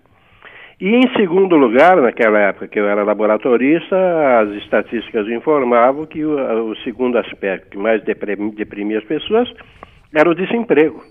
E 0.80 0.88
em 0.88 1.14
segundo 1.16 1.56
lugar, 1.56 2.02
naquela 2.02 2.38
época 2.38 2.68
que 2.68 2.80
eu 2.80 2.88
era 2.88 3.04
laboratorista, 3.04 3.96
as 4.42 4.50
estatísticas 4.64 5.28
informavam 5.28 6.06
que 6.06 6.24
o, 6.26 6.72
o 6.72 6.76
segundo 6.84 7.18
aspecto 7.18 7.70
que 7.70 7.78
mais 7.78 8.04
deprimia 8.04 9.00
as 9.00 9.06
pessoas 9.06 9.50
era 10.14 10.30
o 10.30 10.36
desemprego. 10.36 11.02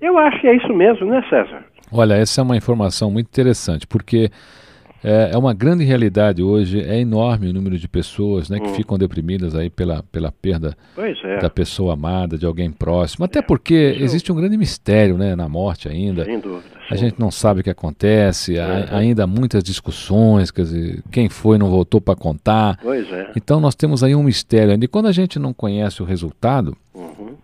Eu 0.00 0.18
acho 0.18 0.40
que 0.40 0.48
é 0.48 0.54
isso 0.54 0.72
mesmo, 0.74 1.06
né, 1.06 1.22
César? 1.28 1.64
Olha, 1.92 2.14
essa 2.14 2.40
é 2.40 2.44
uma 2.44 2.56
informação 2.56 3.10
muito 3.10 3.26
interessante, 3.26 3.86
porque 3.86 4.30
é, 5.02 5.30
é, 5.32 5.38
uma 5.38 5.54
grande 5.54 5.84
realidade 5.84 6.42
hoje, 6.42 6.80
é 6.80 6.98
enorme 7.00 7.48
o 7.48 7.52
número 7.52 7.78
de 7.78 7.88
pessoas 7.88 8.50
né, 8.50 8.60
que 8.60 8.68
hum. 8.68 8.74
ficam 8.74 8.98
deprimidas 8.98 9.54
aí 9.54 9.70
pela, 9.70 10.02
pela 10.04 10.30
perda 10.30 10.76
é. 10.96 11.38
da 11.38 11.48
pessoa 11.48 11.94
amada, 11.94 12.36
de 12.36 12.44
alguém 12.44 12.70
próximo. 12.70 13.24
Até 13.24 13.38
é. 13.38 13.42
porque 13.42 13.96
existe 13.98 14.30
um 14.30 14.36
grande 14.36 14.56
mistério 14.56 15.16
né, 15.16 15.34
na 15.34 15.48
morte 15.48 15.88
ainda. 15.88 16.24
Sem 16.24 16.38
dúvida. 16.38 16.80
A 16.90 16.96
gente 16.96 17.20
não 17.20 17.30
sabe 17.30 17.60
o 17.60 17.64
que 17.64 17.70
acontece, 17.70 18.58
há, 18.58 18.80
é. 18.80 18.88
ainda 18.90 19.24
há 19.24 19.26
muitas 19.26 19.62
discussões, 19.62 20.50
quer 20.50 20.62
dizer, 20.62 21.02
quem 21.10 21.28
foi 21.28 21.56
não 21.56 21.70
voltou 21.70 22.00
para 22.00 22.16
contar. 22.16 22.78
Pois 22.82 23.10
é. 23.12 23.30
Então 23.36 23.60
nós 23.60 23.74
temos 23.74 24.02
aí 24.02 24.14
um 24.14 24.24
mistério 24.24 24.72
ainda. 24.72 24.84
E 24.84 24.88
quando 24.88 25.06
a 25.06 25.12
gente 25.12 25.38
não 25.38 25.54
conhece 25.54 26.02
o 26.02 26.04
resultado, 26.04 26.76
uhum. 26.92 27.36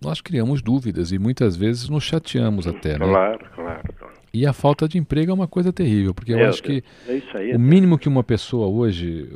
nós 0.00 0.20
criamos 0.20 0.62
dúvidas 0.62 1.12
e 1.12 1.18
muitas 1.18 1.56
vezes 1.56 1.88
nos 1.88 2.02
chateamos 2.02 2.66
até. 2.66 2.98
Né? 2.98 3.06
Claro, 3.06 3.38
claro, 3.54 3.82
claro. 3.98 3.99
E 4.32 4.46
a 4.46 4.52
falta 4.52 4.88
de 4.88 4.96
emprego 4.96 5.30
é 5.30 5.34
uma 5.34 5.48
coisa 5.48 5.72
terrível, 5.72 6.14
porque 6.14 6.32
eu 6.32 6.38
é, 6.38 6.46
acho 6.46 6.62
que 6.62 6.84
é 7.08 7.56
o 7.56 7.60
mínimo 7.60 7.98
que 7.98 8.08
uma 8.08 8.22
pessoa 8.22 8.68
hoje 8.68 9.28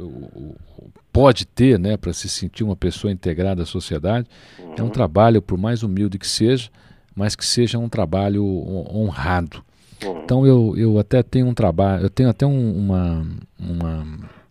pode 1.12 1.46
ter, 1.46 1.78
né, 1.78 1.96
para 1.96 2.12
se 2.12 2.28
sentir 2.28 2.64
uma 2.64 2.76
pessoa 2.76 3.12
integrada 3.12 3.62
à 3.62 3.66
sociedade, 3.66 4.28
uhum. 4.58 4.74
é 4.76 4.82
um 4.82 4.86
uhum. 4.86 4.90
trabalho, 4.90 5.40
por 5.40 5.58
mais 5.58 5.82
humilde 5.82 6.18
que 6.18 6.26
seja, 6.26 6.70
mas 7.14 7.36
que 7.36 7.44
seja 7.44 7.78
um 7.78 7.88
trabalho 7.88 8.44
honrado. 8.92 9.64
Uhum. 10.04 10.22
Então 10.24 10.46
eu, 10.46 10.74
eu 10.76 10.98
até 10.98 11.22
tenho 11.22 11.46
um 11.46 11.54
trabalho, 11.54 12.04
eu 12.04 12.10
tenho 12.10 12.28
até 12.28 12.44
um, 12.44 12.76
uma, 12.76 13.26
uma, 13.58 14.06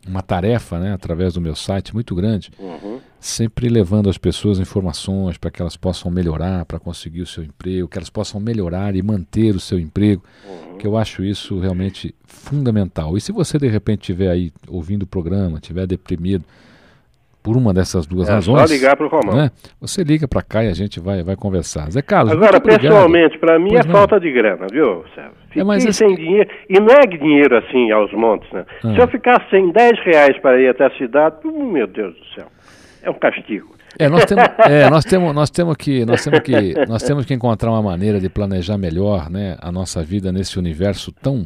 uma 0.07 0.21
tarefa, 0.21 0.79
né, 0.79 0.93
através 0.93 1.33
do 1.33 1.41
meu 1.41 1.55
site 1.55 1.93
muito 1.93 2.15
grande, 2.15 2.49
uhum. 2.59 2.99
Sempre 3.23 3.69
levando 3.69 4.09
às 4.09 4.17
pessoas 4.17 4.59
informações 4.59 5.37
para 5.37 5.49
que 5.49 5.61
elas 5.61 5.77
possam 5.77 6.11
melhorar, 6.11 6.65
para 6.65 6.77
conseguir 6.77 7.21
o 7.21 7.25
seu 7.25 7.41
emprego, 7.41 7.87
que 7.87 7.97
elas 7.97 8.09
possam 8.09 8.39
melhorar 8.39 8.97
e 8.97 9.01
manter 9.01 9.55
o 9.55 9.61
seu 9.61 9.79
emprego, 9.79 10.21
uhum. 10.45 10.77
que 10.77 10.85
eu 10.85 10.97
acho 10.97 11.23
isso 11.23 11.57
realmente 11.57 12.13
fundamental. 12.25 13.15
E 13.15 13.21
se 13.21 13.31
você 13.31 13.57
de 13.57 13.67
repente 13.69 14.01
estiver 14.01 14.29
aí 14.29 14.51
ouvindo 14.67 15.03
o 15.03 15.07
programa, 15.07 15.55
estiver 15.55 15.87
deprimido, 15.87 16.43
por 17.41 17.55
uma 17.55 17.73
dessas 17.73 18.05
duas 18.05 18.27
é, 18.27 18.33
razões. 18.33 18.69
Só 18.69 18.73
ligar 18.73 18.97
para 18.97 19.05
o 19.05 19.09
Romão. 19.09 19.35
Né? 19.35 19.51
Você 19.79 20.03
liga 20.03 20.27
para 20.27 20.41
cá 20.41 20.63
e 20.63 20.67
a 20.67 20.73
gente 20.73 20.99
vai, 20.99 21.23
vai 21.23 21.35
conversar. 21.35 21.89
Zé 21.91 22.01
Carlos. 22.01 22.33
Agora, 22.33 22.59
pessoalmente, 22.59 23.37
para 23.37 23.57
mim 23.57 23.69
pois 23.69 23.85
é 23.85 23.87
não. 23.87 23.95
falta 23.95 24.19
de 24.19 24.31
grana, 24.31 24.67
viu, 24.71 25.03
Sérgio? 25.15 25.33
Fiquei 25.47 25.61
é, 25.61 25.65
mas 25.65 25.95
sem 25.95 26.15
dinheiro. 26.15 26.49
E 26.69 26.79
não 26.79 26.93
é 26.93 27.05
dinheiro 27.05 27.57
assim 27.57 27.91
aos 27.91 28.11
montes, 28.13 28.51
né? 28.51 28.65
Ah. 28.83 28.93
Se 28.93 29.01
eu 29.01 29.07
ficar 29.07 29.45
sem 29.49 29.71
10 29.71 29.99
reais 30.05 30.37
para 30.39 30.59
ir 30.61 30.69
até 30.69 30.85
a 30.85 30.91
cidade, 30.97 31.35
meu 31.45 31.87
Deus 31.87 32.15
do 32.15 32.25
céu, 32.33 32.47
é 33.03 33.09
um 33.09 33.13
castigo. 33.13 33.75
É, 33.99 34.09
nós 34.09 34.25
temos, 34.25 34.43
é, 34.67 34.89
nós 34.89 35.05
temos, 35.05 35.35
nós 35.35 35.49
temos 35.51 35.75
que, 35.75 36.05
nós 36.05 36.23
temos 36.23 36.39
que, 36.39 36.73
nós 36.87 37.03
temos 37.03 37.25
que 37.25 37.33
encontrar 37.33 37.69
uma 37.69 37.81
maneira 37.81 38.19
de 38.19 38.29
planejar 38.29 38.77
melhor, 38.77 39.29
né, 39.29 39.55
a 39.61 39.71
nossa 39.71 40.03
vida 40.03 40.31
nesse 40.31 40.57
universo 40.57 41.11
tão, 41.11 41.45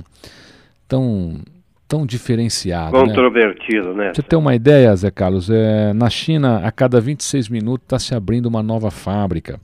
tão 0.88 1.42
tão 1.88 2.06
diferenciado. 2.06 2.98
Né? 2.98 3.06
Controvertido, 3.06 3.94
né? 3.94 4.08
né? 4.08 4.14
Você 4.14 4.22
tem 4.22 4.38
uma 4.38 4.54
ideia, 4.54 4.96
Zé 4.96 5.10
Carlos? 5.10 5.50
É, 5.50 5.94
na 5.94 6.10
China, 6.10 6.60
a 6.64 6.72
cada 6.72 7.00
26 7.00 7.50
minutos 7.50 7.86
está 7.86 7.98
se 7.98 8.14
abrindo 8.14 8.46
uma 8.48 8.62
nova 8.62 8.92
fábrica. 8.92 9.60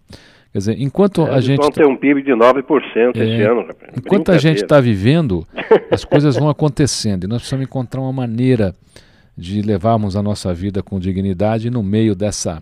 Quer 0.52 0.58
dizer, 0.60 0.76
enquanto 0.80 1.28
é, 1.28 1.32
a 1.32 1.42
gente. 1.42 1.60
Vão 1.60 1.72
ter 1.72 1.86
um 1.86 1.98
PIB 1.98 2.22
de 2.22 2.32
9% 2.32 3.16
é, 3.16 3.24
esse 3.24 3.42
ano. 3.42 3.68
Enquanto 3.98 4.32
a 4.32 4.38
gente 4.38 4.64
está 4.64 4.80
vivendo, 4.80 5.46
as 5.92 6.06
coisas 6.06 6.36
vão 6.40 6.48
acontecendo. 6.48 7.26
E 7.26 7.28
nós 7.28 7.40
precisamos 7.40 7.66
encontrar 7.66 8.00
uma 8.00 8.14
maneira 8.14 8.74
de 9.38 9.62
levarmos 9.62 10.16
a 10.16 10.24
nossa 10.24 10.54
vida 10.54 10.84
com 10.84 11.00
dignidade 11.00 11.70
no 11.70 11.82
meio 11.82 12.16
dessa 12.16 12.62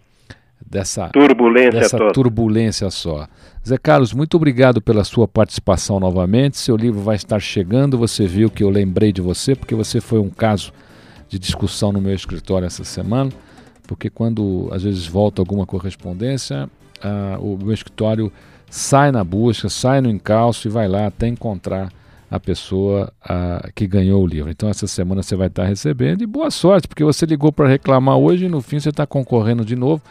dessa 0.65 1.09
turbulência, 1.09 1.71
dessa 1.71 1.97
toda. 1.97 2.13
turbulência 2.13 2.89
só. 2.89 3.27
Zé 3.67 3.77
Carlos, 3.77 4.13
muito 4.13 4.37
obrigado 4.37 4.81
pela 4.81 5.03
sua 5.03 5.27
participação 5.27 5.99
novamente. 5.99 6.57
Seu 6.57 6.75
livro 6.75 7.01
vai 7.01 7.15
estar 7.15 7.39
chegando. 7.39 7.97
Você 7.97 8.25
viu 8.25 8.49
que 8.49 8.63
eu 8.63 8.69
lembrei 8.69 9.11
de 9.11 9.21
você, 9.21 9.55
porque 9.55 9.75
você 9.75 9.99
foi 9.99 10.19
um 10.19 10.29
caso 10.29 10.71
de 11.27 11.39
discussão 11.39 11.91
no 11.91 11.99
meu 11.99 12.13
escritório 12.13 12.65
essa 12.65 12.83
semana. 12.83 13.31
Porque 13.87 14.09
quando 14.09 14.69
às 14.71 14.83
vezes 14.83 15.05
volta 15.05 15.41
alguma 15.41 15.65
correspondência, 15.65 16.69
ah, 17.03 17.37
o 17.39 17.57
meu 17.57 17.73
escritório 17.73 18.31
sai 18.69 19.11
na 19.11 19.23
busca, 19.23 19.67
sai 19.67 19.99
no 19.99 20.09
encalço 20.09 20.67
e 20.67 20.71
vai 20.71 20.87
lá 20.87 21.07
até 21.07 21.27
encontrar 21.27 21.91
a 22.31 22.39
pessoa 22.39 23.11
ah, 23.21 23.69
que 23.75 23.85
ganhou 23.85 24.23
o 24.23 24.25
livro. 24.25 24.49
Então 24.49 24.69
essa 24.69 24.87
semana 24.87 25.21
você 25.21 25.35
vai 25.35 25.47
estar 25.47 25.65
recebendo 25.65 26.23
e 26.23 26.25
boa 26.25 26.49
sorte, 26.49 26.87
porque 26.87 27.03
você 27.03 27.25
ligou 27.25 27.51
para 27.51 27.67
reclamar 27.67 28.15
hoje 28.15 28.45
e 28.45 28.49
no 28.49 28.61
fim 28.61 28.79
você 28.79 28.89
está 28.89 29.05
concorrendo 29.05 29.65
de 29.65 29.75
novo 29.75 30.01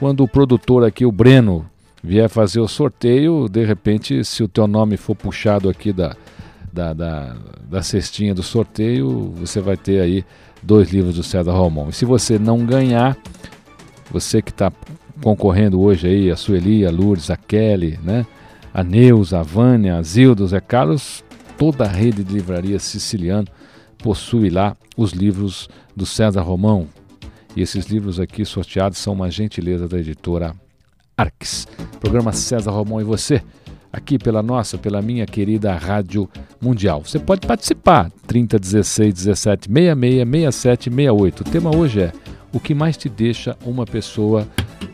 quando 0.00 0.24
o 0.24 0.28
produtor 0.28 0.82
aqui, 0.82 1.04
o 1.06 1.12
Breno, 1.12 1.64
vier 2.02 2.28
fazer 2.28 2.58
o 2.58 2.66
sorteio, 2.66 3.48
de 3.48 3.64
repente, 3.64 4.24
se 4.24 4.42
o 4.42 4.48
teu 4.48 4.66
nome 4.66 4.96
for 4.96 5.14
puxado 5.14 5.68
aqui 5.68 5.92
da, 5.92 6.16
da, 6.72 6.94
da, 6.94 7.36
da 7.68 7.82
cestinha 7.82 8.34
do 8.34 8.42
sorteio, 8.42 9.30
você 9.36 9.60
vai 9.60 9.76
ter 9.76 10.00
aí 10.00 10.24
dois 10.62 10.90
livros 10.90 11.16
do 11.16 11.22
César 11.22 11.52
Romão. 11.52 11.90
E 11.90 11.92
se 11.92 12.06
você 12.06 12.38
não 12.38 12.64
ganhar, 12.64 13.14
você 14.10 14.40
que 14.40 14.50
está 14.50 14.72
concorrendo 15.22 15.78
hoje 15.80 16.08
aí, 16.08 16.30
a 16.30 16.36
Sueli, 16.36 16.86
a 16.86 16.90
Lourdes, 16.90 17.30
a 17.30 17.36
Kelly, 17.36 18.00
né? 18.02 18.26
a 18.72 18.82
Neuza, 18.82 19.40
a 19.40 19.42
Vânia, 19.42 19.96
a 19.96 20.02
Zilda, 20.02 20.44
o 20.44 20.48
Zé 20.48 20.60
Carlos, 20.60 21.22
toda 21.60 21.84
a 21.84 21.88
rede 21.88 22.24
de 22.24 22.32
livraria 22.32 22.78
siciliano 22.78 23.46
possui 23.98 24.48
lá 24.48 24.74
os 24.96 25.12
livros 25.12 25.68
do 25.94 26.06
César 26.06 26.40
Romão, 26.40 26.88
e 27.54 27.60
esses 27.60 27.84
livros 27.84 28.18
aqui 28.18 28.46
sorteados 28.46 28.96
são 28.96 29.12
uma 29.12 29.30
gentileza 29.30 29.86
da 29.86 29.98
editora 29.98 30.54
Arques. 31.14 31.68
Programa 32.00 32.32
César 32.32 32.70
Romão 32.70 32.98
e 32.98 33.04
você, 33.04 33.42
aqui 33.92 34.18
pela 34.18 34.42
nossa, 34.42 34.78
pela 34.78 35.02
minha 35.02 35.26
querida 35.26 35.74
Rádio 35.74 36.30
Mundial. 36.62 37.02
Você 37.04 37.18
pode 37.18 37.46
participar, 37.46 38.10
30 38.26 38.58
16 38.58 39.12
17 39.12 39.68
66 39.68 40.30
67 40.30 40.84
68. 40.84 41.40
O 41.40 41.44
tema 41.44 41.76
hoje 41.76 42.00
é 42.00 42.12
o 42.54 42.58
que 42.58 42.72
mais 42.72 42.96
te 42.96 43.10
deixa 43.10 43.54
uma 43.66 43.84
pessoa 43.84 44.48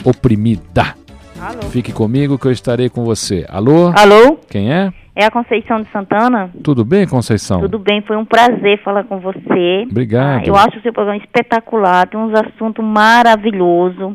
oprimida. 0.04 0.96
Alô. 1.38 1.62
Fique 1.70 1.92
comigo 1.92 2.36
que 2.36 2.46
eu 2.46 2.52
estarei 2.52 2.88
com 2.88 3.04
você. 3.04 3.46
Alô? 3.48 3.92
Alô? 3.94 4.36
Quem 4.48 4.72
é? 4.72 4.92
É 5.18 5.24
a 5.24 5.30
Conceição 5.30 5.80
de 5.80 5.90
Santana. 5.90 6.50
Tudo 6.62 6.84
bem, 6.84 7.08
Conceição? 7.08 7.58
Tudo 7.60 7.78
bem, 7.78 8.02
foi 8.02 8.18
um 8.18 8.24
prazer 8.26 8.82
falar 8.82 9.02
com 9.04 9.18
você. 9.18 9.86
Obrigado. 9.90 10.42
Ah, 10.42 10.46
eu 10.46 10.54
acho 10.54 10.78
o 10.78 10.82
seu 10.82 10.92
programa 10.92 11.16
espetacular, 11.16 12.06
tem 12.06 12.20
uns 12.20 12.34
assuntos 12.34 12.84
maravilhosos. 12.84 14.12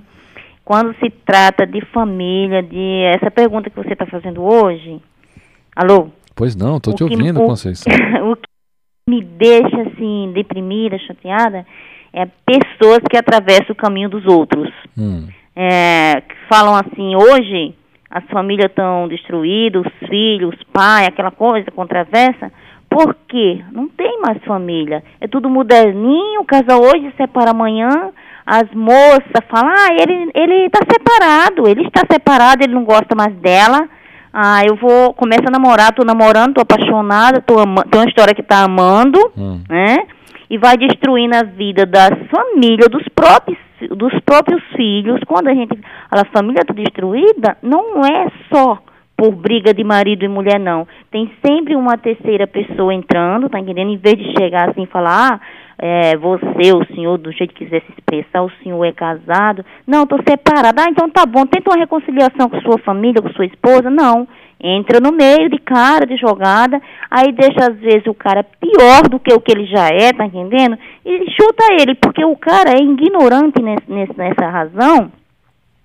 Quando 0.64 0.94
se 1.00 1.10
trata 1.26 1.66
de 1.66 1.82
família, 1.86 2.62
de 2.62 3.02
essa 3.16 3.32
pergunta 3.32 3.68
que 3.68 3.76
você 3.76 3.94
está 3.94 4.06
fazendo 4.06 4.44
hoje. 4.44 5.02
Alô? 5.76 6.10
Pois 6.36 6.56
não, 6.56 6.78
estou 6.78 6.94
te 6.94 7.04
ouvindo, 7.04 7.42
o, 7.42 7.48
Conceição. 7.48 7.92
o 8.32 8.36
que 8.36 8.44
me 9.10 9.24
deixa 9.24 9.82
assim, 9.82 10.32
deprimida, 10.36 11.00
chateada, 11.00 11.66
é 12.14 12.28
pessoas 12.46 13.00
que 13.10 13.18
atravessam 13.18 13.72
o 13.72 13.76
caminho 13.76 14.08
dos 14.08 14.24
outros. 14.28 14.72
Hum. 14.96 15.28
É, 15.56 16.22
que 16.22 16.36
falam 16.48 16.76
assim, 16.76 17.16
hoje 17.16 17.74
as 18.12 18.26
famílias 18.26 18.70
estão 18.70 19.08
destruídas, 19.08 19.86
os 19.86 20.10
filhos, 20.10 20.54
os 20.54 20.64
pai, 20.74 21.06
aquela 21.06 21.32
coisa 21.32 21.72
controversa. 21.72 22.52
Por 22.90 23.16
quê? 23.26 23.64
Não 23.72 23.88
tem 23.88 24.20
mais 24.20 24.44
família. 24.44 25.02
É 25.22 25.28
tudo 25.28 25.50
moderninho, 25.50 26.44
casa 26.44 26.78
hoje, 26.78 27.14
separa 27.16 27.52
amanhã. 27.52 28.10
As 28.46 28.70
moças 28.74 29.46
falam, 29.50 29.72
ah, 29.72 29.94
ele, 29.94 30.30
ele 30.36 30.66
está 30.66 30.80
separado, 30.92 31.70
ele 31.70 31.88
está 31.88 32.02
separado, 32.12 32.62
ele 32.62 32.74
não 32.74 32.84
gosta 32.84 33.16
mais 33.16 33.34
dela. 33.36 33.88
Ah, 34.34 34.62
eu 34.66 34.76
vou, 34.76 35.14
começa 35.14 35.46
a 35.48 35.52
namorar, 35.52 35.94
tô 35.94 36.04
namorando, 36.04 36.56
tô 36.56 36.62
apaixonada, 36.62 37.42
tô 37.42 37.60
ama, 37.60 37.86
tem 37.90 38.02
uma 38.02 38.10
história 38.10 38.36
que 38.36 38.44
tá 38.44 38.64
amando, 38.64 39.20
hum. 39.38 39.62
né? 39.70 39.96
E 40.52 40.58
vai 40.58 40.76
destruindo 40.76 41.34
a 41.34 41.44
vida 41.44 41.86
das 41.86 42.12
famílias, 42.30 42.90
dos 42.90 43.08
próprios, 43.16 43.58
dos 43.90 44.12
próprios 44.26 44.62
filhos. 44.76 45.22
Quando 45.26 45.48
a 45.48 45.54
gente 45.54 45.80
a 46.12 46.26
família 46.26 46.60
está 46.60 46.74
destruída, 46.74 47.58
não 47.64 48.06
é 48.06 48.28
só 48.54 48.78
por 49.16 49.32
briga 49.32 49.74
de 49.74 49.82
marido 49.82 50.26
e 50.26 50.28
mulher, 50.28 50.60
não. 50.60 50.86
Tem 51.10 51.32
sempre 51.46 51.74
uma 51.74 51.98
terceira 51.98 52.46
pessoa 52.46 52.94
entrando, 52.94 53.48
tá 53.48 53.62
entendendo? 53.62 53.92
Em 53.92 53.98
vez 53.98 54.18
de 54.18 54.34
chegar 54.38 54.70
assim 54.70 54.84
e 54.84 54.88
falar, 54.88 55.36
ah, 55.36 55.40
é, 55.84 56.16
você, 56.16 56.72
o 56.72 56.86
senhor, 56.94 57.18
do 57.18 57.32
jeito 57.32 57.56
que 57.56 57.66
quiser 57.66 57.82
se 57.82 57.92
expressar, 57.98 58.44
o 58.44 58.52
senhor 58.62 58.86
é 58.86 58.92
casado. 58.92 59.66
Não, 59.88 60.04
estou 60.04 60.20
separada. 60.28 60.84
Ah, 60.84 60.90
então 60.90 61.10
tá 61.10 61.26
bom, 61.26 61.44
tenta 61.48 61.72
uma 61.72 61.80
reconciliação 61.80 62.48
com 62.48 62.62
sua 62.62 62.78
família, 62.78 63.20
com 63.20 63.32
sua 63.32 63.46
esposa. 63.46 63.90
Não 63.90 64.28
entra 64.64 65.00
no 65.00 65.12
meio 65.12 65.50
de 65.50 65.58
cara, 65.58 66.06
de 66.06 66.16
jogada, 66.18 66.80
aí 67.10 67.32
deixa 67.32 67.72
às 67.72 67.80
vezes 67.80 68.06
o 68.06 68.14
cara 68.14 68.44
pior 68.44 69.10
do 69.10 69.20
que 69.20 69.34
o 69.34 69.42
que 69.42 69.52
ele 69.52 69.66
já 69.66 69.88
é, 69.88 70.14
tá 70.14 70.26
entendendo? 70.26 70.78
E 71.04 71.32
chuta 71.32 71.74
ele, 71.80 71.96
porque 71.96 72.24
o 72.24 72.36
cara 72.36 72.70
é 72.70 72.84
ignorante 72.84 73.60
nesse, 73.60 74.16
nessa 74.16 74.48
razão. 74.48 75.12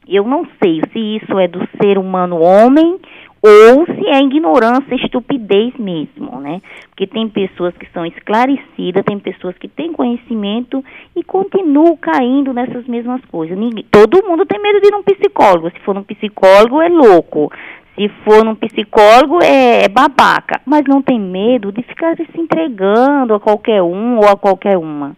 Eu 0.06 0.24
não 0.24 0.46
sei 0.62 0.80
se 0.92 0.98
isso 1.16 1.38
é 1.38 1.48
do 1.48 1.66
ser 1.82 1.98
humano 1.98 2.38
homem 2.40 2.98
ou 3.46 3.86
se 3.86 4.08
é 4.08 4.20
ignorância, 4.22 4.94
estupidez 4.96 5.72
mesmo, 5.78 6.40
né? 6.40 6.60
Porque 6.88 7.06
tem 7.06 7.28
pessoas 7.28 7.72
que 7.76 7.86
são 7.92 8.04
esclarecidas, 8.04 9.04
tem 9.04 9.18
pessoas 9.20 9.56
que 9.56 9.68
têm 9.68 9.92
conhecimento 9.92 10.84
e 11.14 11.22
continuam 11.22 11.96
caindo 11.96 12.52
nessas 12.52 12.86
mesmas 12.86 13.20
coisas. 13.26 13.56
Ninguém, 13.56 13.84
todo 13.88 14.26
mundo 14.26 14.44
tem 14.44 14.60
medo 14.60 14.80
de 14.80 14.88
ir 14.88 14.90
num 14.90 15.04
psicólogo. 15.04 15.70
Se 15.70 15.78
for 15.80 15.94
num 15.94 16.02
psicólogo, 16.02 16.82
é 16.82 16.88
louco. 16.88 17.52
Se 17.94 18.08
for 18.24 18.44
num 18.44 18.56
psicólogo, 18.56 19.38
é, 19.42 19.84
é 19.84 19.88
babaca. 19.88 20.60
Mas 20.66 20.84
não 20.88 21.00
tem 21.00 21.20
medo 21.20 21.70
de 21.70 21.82
ficar 21.82 22.16
se 22.16 22.40
entregando 22.40 23.32
a 23.34 23.40
qualquer 23.40 23.80
um 23.80 24.16
ou 24.18 24.26
a 24.26 24.36
qualquer 24.36 24.76
uma. 24.76 25.16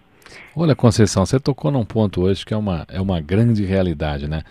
Olha, 0.54 0.74
Conceição, 0.76 1.24
você 1.24 1.40
tocou 1.40 1.70
num 1.70 1.84
ponto 1.84 2.22
hoje 2.22 2.44
que 2.44 2.52
é 2.52 2.56
uma, 2.56 2.84
é 2.92 3.00
uma 3.00 3.20
grande 3.20 3.64
realidade, 3.64 4.28
né? 4.28 4.42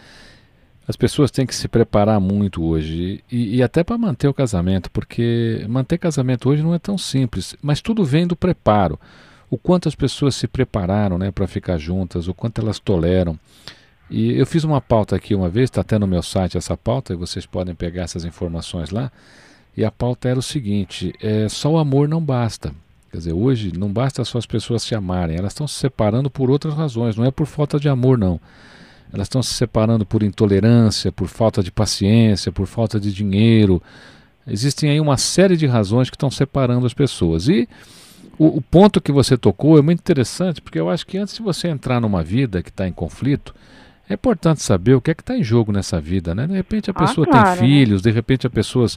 As 0.88 0.96
pessoas 0.96 1.30
têm 1.30 1.46
que 1.46 1.54
se 1.54 1.68
preparar 1.68 2.20
muito 2.20 2.64
hoje 2.64 3.22
e, 3.30 3.58
e 3.58 3.64
até 3.64 3.84
para 3.84 3.98
manter 3.98 4.28
o 4.28 4.34
casamento, 4.34 4.90
porque 4.90 5.66
manter 5.68 5.98
casamento 5.98 6.50
hoje 6.50 6.64
não 6.64 6.74
é 6.74 6.80
tão 6.80 6.98
simples, 6.98 7.56
mas 7.62 7.82
tudo 7.82 8.06
vem 8.06 8.26
do 8.26 8.38
preparo. 8.38 8.98
O 9.50 9.58
quanto 9.58 9.90
as 9.90 9.96
pessoas 9.96 10.36
se 10.36 10.48
prepararam 10.48 11.18
né, 11.18 11.30
para 11.30 11.48
ficar 11.48 11.78
juntas, 11.78 12.28
o 12.28 12.34
quanto 12.34 12.62
elas 12.62 12.80
toleram. 12.80 13.38
E 14.10 14.34
eu 14.34 14.46
fiz 14.46 14.64
uma 14.64 14.80
pauta 14.80 15.16
aqui 15.16 15.36
uma 15.36 15.50
vez, 15.50 15.66
está 15.66 15.82
até 15.82 16.00
no 16.00 16.08
meu 16.08 16.24
site 16.24 16.58
essa 16.58 16.78
pauta, 16.78 17.14
e 17.14 17.18
vocês 17.18 17.46
podem 17.46 17.76
pegar 17.76 18.04
essas 18.04 18.24
informações 18.24 18.90
lá. 18.90 19.12
E 19.76 19.84
a 19.84 19.92
pauta 19.92 20.30
era 20.30 20.40
o 20.40 20.44
seguinte: 20.44 21.14
é, 21.22 21.50
só 21.50 21.72
o 21.72 21.78
amor 21.78 22.08
não 22.08 22.22
basta. 22.22 22.74
Quer 23.12 23.18
dizer, 23.18 23.34
hoje 23.34 23.72
não 23.78 23.92
basta 23.92 24.24
só 24.24 24.38
as 24.38 24.46
pessoas 24.46 24.84
se 24.84 24.96
amarem, 24.96 25.38
elas 25.38 25.52
estão 25.52 25.68
se 25.68 25.76
separando 25.76 26.30
por 26.30 26.50
outras 26.50 26.74
razões, 26.74 27.16
não 27.16 27.26
é 27.26 27.32
por 27.32 27.46
falta 27.46 27.80
de 27.80 27.88
amor, 27.88 28.18
não. 28.18 28.40
Elas 29.14 29.26
estão 29.26 29.42
se 29.42 29.54
separando 29.54 30.06
por 30.06 30.24
intolerância, 30.24 31.12
por 31.12 31.28
falta 31.28 31.64
de 31.64 31.72
paciência, 31.72 32.52
por 32.52 32.68
falta 32.68 33.00
de 33.00 33.12
dinheiro. 33.14 33.82
Existem 34.46 34.90
aí 34.90 35.00
uma 35.00 35.18
série 35.18 35.58
de 35.58 35.66
razões 35.66 36.10
que 36.10 36.16
estão 36.16 36.30
separando 36.30 36.86
as 36.86 36.94
pessoas. 36.94 37.48
E 37.48 37.68
o, 38.38 38.58
o 38.58 38.62
ponto 38.62 39.02
que 39.02 39.12
você 39.12 39.38
tocou 39.38 39.78
é 39.78 39.82
muito 39.82 40.00
interessante, 40.00 40.62
porque 40.62 40.80
eu 40.80 40.90
acho 40.90 41.06
que 41.06 41.18
antes 41.18 41.36
de 41.36 41.42
você 41.42 41.68
entrar 41.68 42.00
numa 42.00 42.24
vida 42.24 42.62
que 42.62 42.70
está 42.70 42.88
em 42.88 42.92
conflito, 42.92 43.54
é 44.10 44.14
importante 44.14 44.62
saber 44.62 44.94
o 44.94 45.02
que 45.02 45.12
é 45.12 45.14
que 45.14 45.22
está 45.22 45.36
em 45.36 45.44
jogo 45.44 45.72
nessa 45.72 46.00
vida, 46.00 46.34
né? 46.34 46.48
De 46.48 46.54
repente 46.54 46.90
a 46.90 46.94
ah, 46.96 47.00
pessoa 47.00 47.28
ah, 47.28 47.32
claro, 47.32 47.60
tem 47.60 47.70
né? 47.70 47.76
filhos, 47.76 48.02
de 48.02 48.10
repente 48.10 48.48
a 48.48 48.50
pessoa 48.50 48.88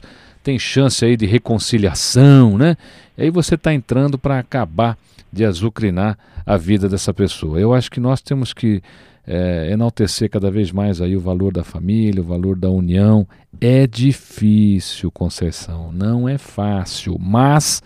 tem 0.41 0.57
chance 0.57 1.03
aí 1.03 1.17
de 1.17 1.25
reconciliação, 1.25 2.57
né? 2.57 2.77
E 3.17 3.23
aí 3.23 3.29
você 3.29 3.55
está 3.55 3.73
entrando 3.73 4.17
para 4.17 4.39
acabar 4.39 4.97
de 5.31 5.43
azucrinar 5.43 6.17
a 6.45 6.55
vida 6.55 6.87
dessa 6.87 7.13
pessoa. 7.13 7.59
Eu 7.59 7.73
acho 7.73 7.91
que 7.91 7.99
nós 7.99 8.21
temos 8.21 8.53
que 8.53 8.81
é, 9.25 9.69
enaltecer 9.71 10.29
cada 10.29 10.49
vez 10.49 10.71
mais 10.71 11.01
aí 11.01 11.15
o 11.15 11.19
valor 11.19 11.53
da 11.53 11.63
família, 11.63 12.21
o 12.21 12.25
valor 12.25 12.57
da 12.57 12.69
união. 12.69 13.27
É 13.59 13.85
difícil, 13.85 15.11
Conceição, 15.11 15.91
não 15.91 16.27
é 16.27 16.37
fácil, 16.37 17.17
mas 17.19 17.81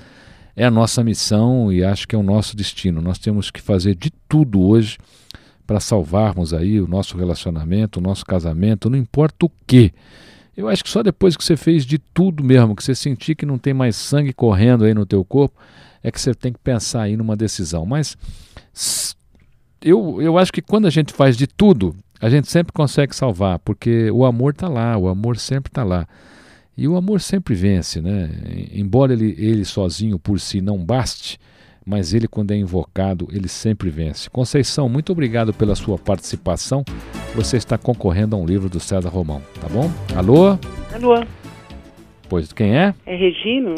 é 0.56 0.66
a 0.66 0.72
nossa 0.72 1.04
missão 1.04 1.72
e 1.72 1.84
acho 1.84 2.08
que 2.08 2.16
é 2.16 2.18
o 2.18 2.24
nosso 2.24 2.56
destino. 2.56 3.02
Nós 3.02 3.20
temos 3.20 3.52
que 3.52 3.62
fazer 3.62 3.96
de 3.96 4.12
tudo 4.30 4.62
hoje 4.62 4.98
para 5.68 5.80
salvarmos 5.80 6.54
aí 6.54 6.80
o 6.80 6.88
nosso 6.88 7.18
relacionamento, 7.18 8.00
o 8.00 8.04
nosso 8.04 8.26
casamento, 8.26 8.90
não 8.90 8.98
importa 8.98 9.46
o 9.46 9.52
que. 9.68 9.92
Eu 10.56 10.70
acho 10.70 10.84
que 10.84 10.90
só 10.90 11.04
depois 11.04 11.36
que 11.36 11.44
você 11.44 11.58
fez 11.58 11.86
de 11.86 11.98
tudo 11.98 12.44
mesmo, 12.44 12.76
que 12.76 12.84
você 12.84 12.96
sentir 12.96 13.36
que 13.36 13.46
não 13.46 13.58
tem 13.58 13.74
mais 13.74 13.96
sangue 13.96 14.32
correndo 14.32 14.86
aí 14.86 14.94
no 14.94 15.06
teu 15.06 15.26
corpo, 15.26 15.60
é 16.02 16.12
que 16.12 16.22
você 16.22 16.34
tem 16.34 16.54
que 16.54 16.60
pensar 16.60 17.02
aí 17.02 17.18
numa 17.18 17.36
decisão. 17.36 17.86
Mas 17.86 18.16
eu, 19.86 20.20
eu 20.20 20.38
acho 20.40 20.52
que 20.52 20.64
quando 20.64 20.88
a 20.88 20.90
gente 20.90 21.14
faz 21.14 21.38
de 21.38 21.46
tudo, 21.46 21.96
a 22.20 22.28
gente 22.28 22.50
sempre 22.50 22.74
consegue 22.74 23.16
salvar, 23.16 23.60
porque 23.60 24.10
o 24.10 24.26
amor 24.26 24.54
está 24.54 24.68
lá, 24.68 24.98
o 24.98 25.08
amor 25.08 25.38
sempre 25.38 25.70
está 25.70 25.84
lá. 25.84 26.08
E 26.76 26.88
o 26.88 26.98
amor 26.98 27.22
sempre 27.22 27.54
vence, 27.54 28.02
né? 28.02 28.30
Embora 28.74 29.14
ele, 29.14 29.36
ele 29.38 29.64
sozinho 29.64 30.18
por 30.18 30.40
si 30.40 30.60
não 30.60 30.84
baste, 30.84 31.40
mas 31.86 32.16
ele, 32.16 32.28
quando 32.28 32.52
é 32.52 32.58
invocado, 32.58 33.28
ele 33.32 33.48
sempre 33.48 33.92
vence. 33.92 34.28
Conceição, 34.30 34.90
muito 34.90 35.12
obrigado 35.12 35.54
pela 35.54 35.76
sua 35.76 36.00
participação. 36.00 36.84
Você 37.36 37.56
está 37.56 37.78
concorrendo 37.78 38.36
a 38.36 38.40
um 38.40 38.46
livro 38.46 38.68
do 38.68 38.80
César 38.80 39.10
Romão, 39.10 39.42
tá 39.62 39.70
bom? 39.70 39.90
Alô? 40.16 40.58
Alô? 40.94 41.24
Pois, 42.28 42.52
quem 42.52 42.76
é? 42.76 42.94
É 43.06 43.16
Regino. 43.16 43.76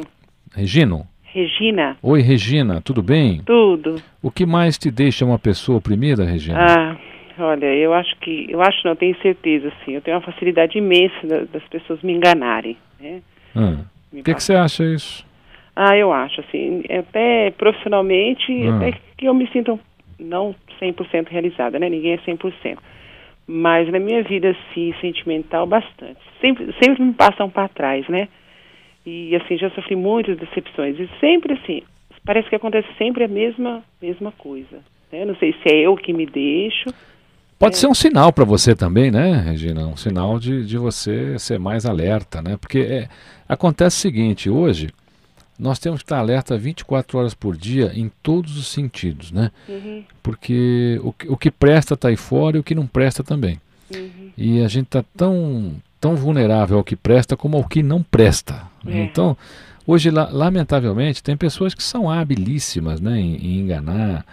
Regino? 0.55 1.05
Regina. 1.37 1.95
Oi, 2.01 2.19
Regina, 2.21 2.81
tudo 2.81 3.03
bem? 3.03 3.43
Tudo. 3.45 4.01
O 4.23 4.31
que 4.31 4.43
mais 4.43 4.75
te 4.75 4.89
deixa 4.89 5.23
uma 5.23 5.37
pessoa 5.37 5.77
oprimida, 5.77 6.25
Regina? 6.25 6.57
Ah, 6.59 6.97
olha, 7.37 7.67
eu 7.75 7.93
acho 7.93 8.17
que, 8.21 8.47
eu 8.49 8.59
acho 8.59 8.79
não, 8.83 8.95
tenho 8.95 9.15
certeza, 9.21 9.71
sim. 9.85 9.91
Eu 9.91 10.01
tenho 10.01 10.17
uma 10.17 10.23
facilidade 10.23 10.79
imensa 10.79 11.47
das 11.53 11.63
pessoas 11.69 12.01
me 12.01 12.13
enganarem, 12.13 12.75
né? 12.99 13.21
Ah. 13.55 13.77
O 14.11 14.23
que, 14.23 14.33
que 14.33 14.41
você 14.43 14.55
acha 14.55 14.83
isso? 14.83 15.23
Ah, 15.75 15.95
eu 15.95 16.11
acho, 16.11 16.41
assim, 16.41 16.83
até 16.89 17.51
profissionalmente, 17.51 18.51
ah. 18.67 18.77
até 18.77 18.97
que 19.15 19.27
eu 19.27 19.33
me 19.35 19.47
sinto 19.49 19.79
não 20.19 20.55
100% 20.81 21.27
realizada, 21.29 21.77
né? 21.77 21.87
Ninguém 21.87 22.13
é 22.13 22.17
100%. 22.17 22.79
Mas 23.45 23.91
na 23.91 23.99
minha 23.99 24.23
vida, 24.23 24.55
sim, 24.73 24.91
sentimental, 24.99 25.67
bastante. 25.67 26.17
Sempre, 26.41 26.73
sempre 26.83 27.03
me 27.03 27.13
passam 27.13 27.47
para 27.47 27.67
trás, 27.67 28.07
né? 28.09 28.27
E, 29.09 29.33
assim, 29.37 29.57
já 29.57 29.69
sofri 29.69 29.95
muitas 29.95 30.37
decepções. 30.37 30.99
E 30.99 31.09
sempre, 31.21 31.53
assim, 31.53 31.81
parece 32.25 32.49
que 32.49 32.55
acontece 32.57 32.89
sempre 32.97 33.23
a 33.23 33.27
mesma, 33.29 33.81
mesma 34.01 34.33
coisa. 34.33 34.79
Né? 35.09 35.23
Não 35.23 35.33
sei 35.37 35.53
se 35.53 35.73
é 35.73 35.87
eu 35.87 35.95
que 35.95 36.11
me 36.11 36.25
deixo. 36.25 36.89
Pode 37.57 37.75
é. 37.75 37.77
ser 37.77 37.87
um 37.87 37.93
sinal 37.93 38.33
para 38.33 38.43
você 38.43 38.75
também, 38.75 39.09
né, 39.09 39.37
Regina? 39.37 39.87
Um 39.87 39.95
sinal 39.95 40.37
de, 40.37 40.65
de 40.65 40.77
você 40.77 41.39
ser 41.39 41.57
mais 41.57 41.85
alerta, 41.85 42.41
né? 42.41 42.57
Porque 42.57 42.79
é, 42.79 43.07
acontece 43.47 43.95
o 43.95 44.01
seguinte, 44.01 44.49
hoje 44.49 44.89
nós 45.57 45.79
temos 45.79 46.01
que 46.01 46.05
estar 46.05 46.19
alerta 46.19 46.57
24 46.57 47.17
horas 47.17 47.33
por 47.33 47.55
dia 47.55 47.93
em 47.95 48.11
todos 48.21 48.57
os 48.57 48.67
sentidos, 48.67 49.31
né? 49.31 49.51
Uhum. 49.69 50.03
Porque 50.21 50.99
o, 51.01 51.15
o 51.29 51.37
que 51.37 51.49
presta 51.49 51.93
está 51.93 52.09
aí 52.09 52.17
fora 52.17 52.57
e 52.57 52.59
o 52.59 52.63
que 52.63 52.75
não 52.75 52.85
presta 52.85 53.23
também. 53.23 53.57
Uhum. 53.93 54.31
E 54.37 54.61
a 54.63 54.67
gente 54.67 54.85
está 54.85 55.03
tão, 55.15 55.75
tão 55.99 56.15
vulnerável 56.15 56.77
ao 56.77 56.83
que 56.83 56.95
presta 56.95 57.35
como 57.35 57.57
ao 57.57 57.63
que 57.63 57.81
não 57.81 58.01
presta. 58.03 58.63
É. 58.85 59.03
Então, 59.03 59.37
hoje, 59.85 60.09
lamentavelmente, 60.09 61.23
tem 61.23 61.35
pessoas 61.37 61.73
que 61.73 61.83
são 61.83 62.09
habilíssimas 62.09 62.99
né, 62.99 63.19
em, 63.19 63.35
em 63.35 63.59
enganar, 63.59 64.25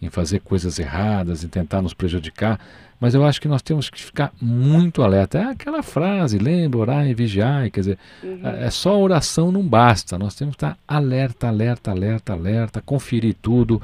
em 0.00 0.10
fazer 0.10 0.40
coisas 0.40 0.78
erradas, 0.78 1.44
em 1.44 1.48
tentar 1.48 1.82
nos 1.82 1.94
prejudicar. 1.94 2.58
Mas 2.98 3.14
eu 3.14 3.24
acho 3.24 3.40
que 3.40 3.48
nós 3.48 3.60
temos 3.60 3.90
que 3.90 4.02
ficar 4.02 4.32
muito 4.40 5.02
alerta. 5.02 5.38
É 5.38 5.44
aquela 5.44 5.82
frase, 5.82 6.38
lembra, 6.38 6.78
orar 6.80 7.06
e 7.06 7.14
vigiar. 7.14 7.70
Quer 7.70 7.80
dizer, 7.80 7.98
uhum. 8.22 8.40
é 8.42 8.70
só 8.70 8.98
oração 8.98 9.52
não 9.52 9.62
basta. 9.62 10.18
Nós 10.18 10.34
temos 10.34 10.56
que 10.56 10.64
estar 10.64 10.78
alerta, 10.88 11.48
alerta, 11.48 11.90
alerta, 11.90 12.32
alerta, 12.32 12.80
conferir 12.80 13.36
tudo. 13.40 13.82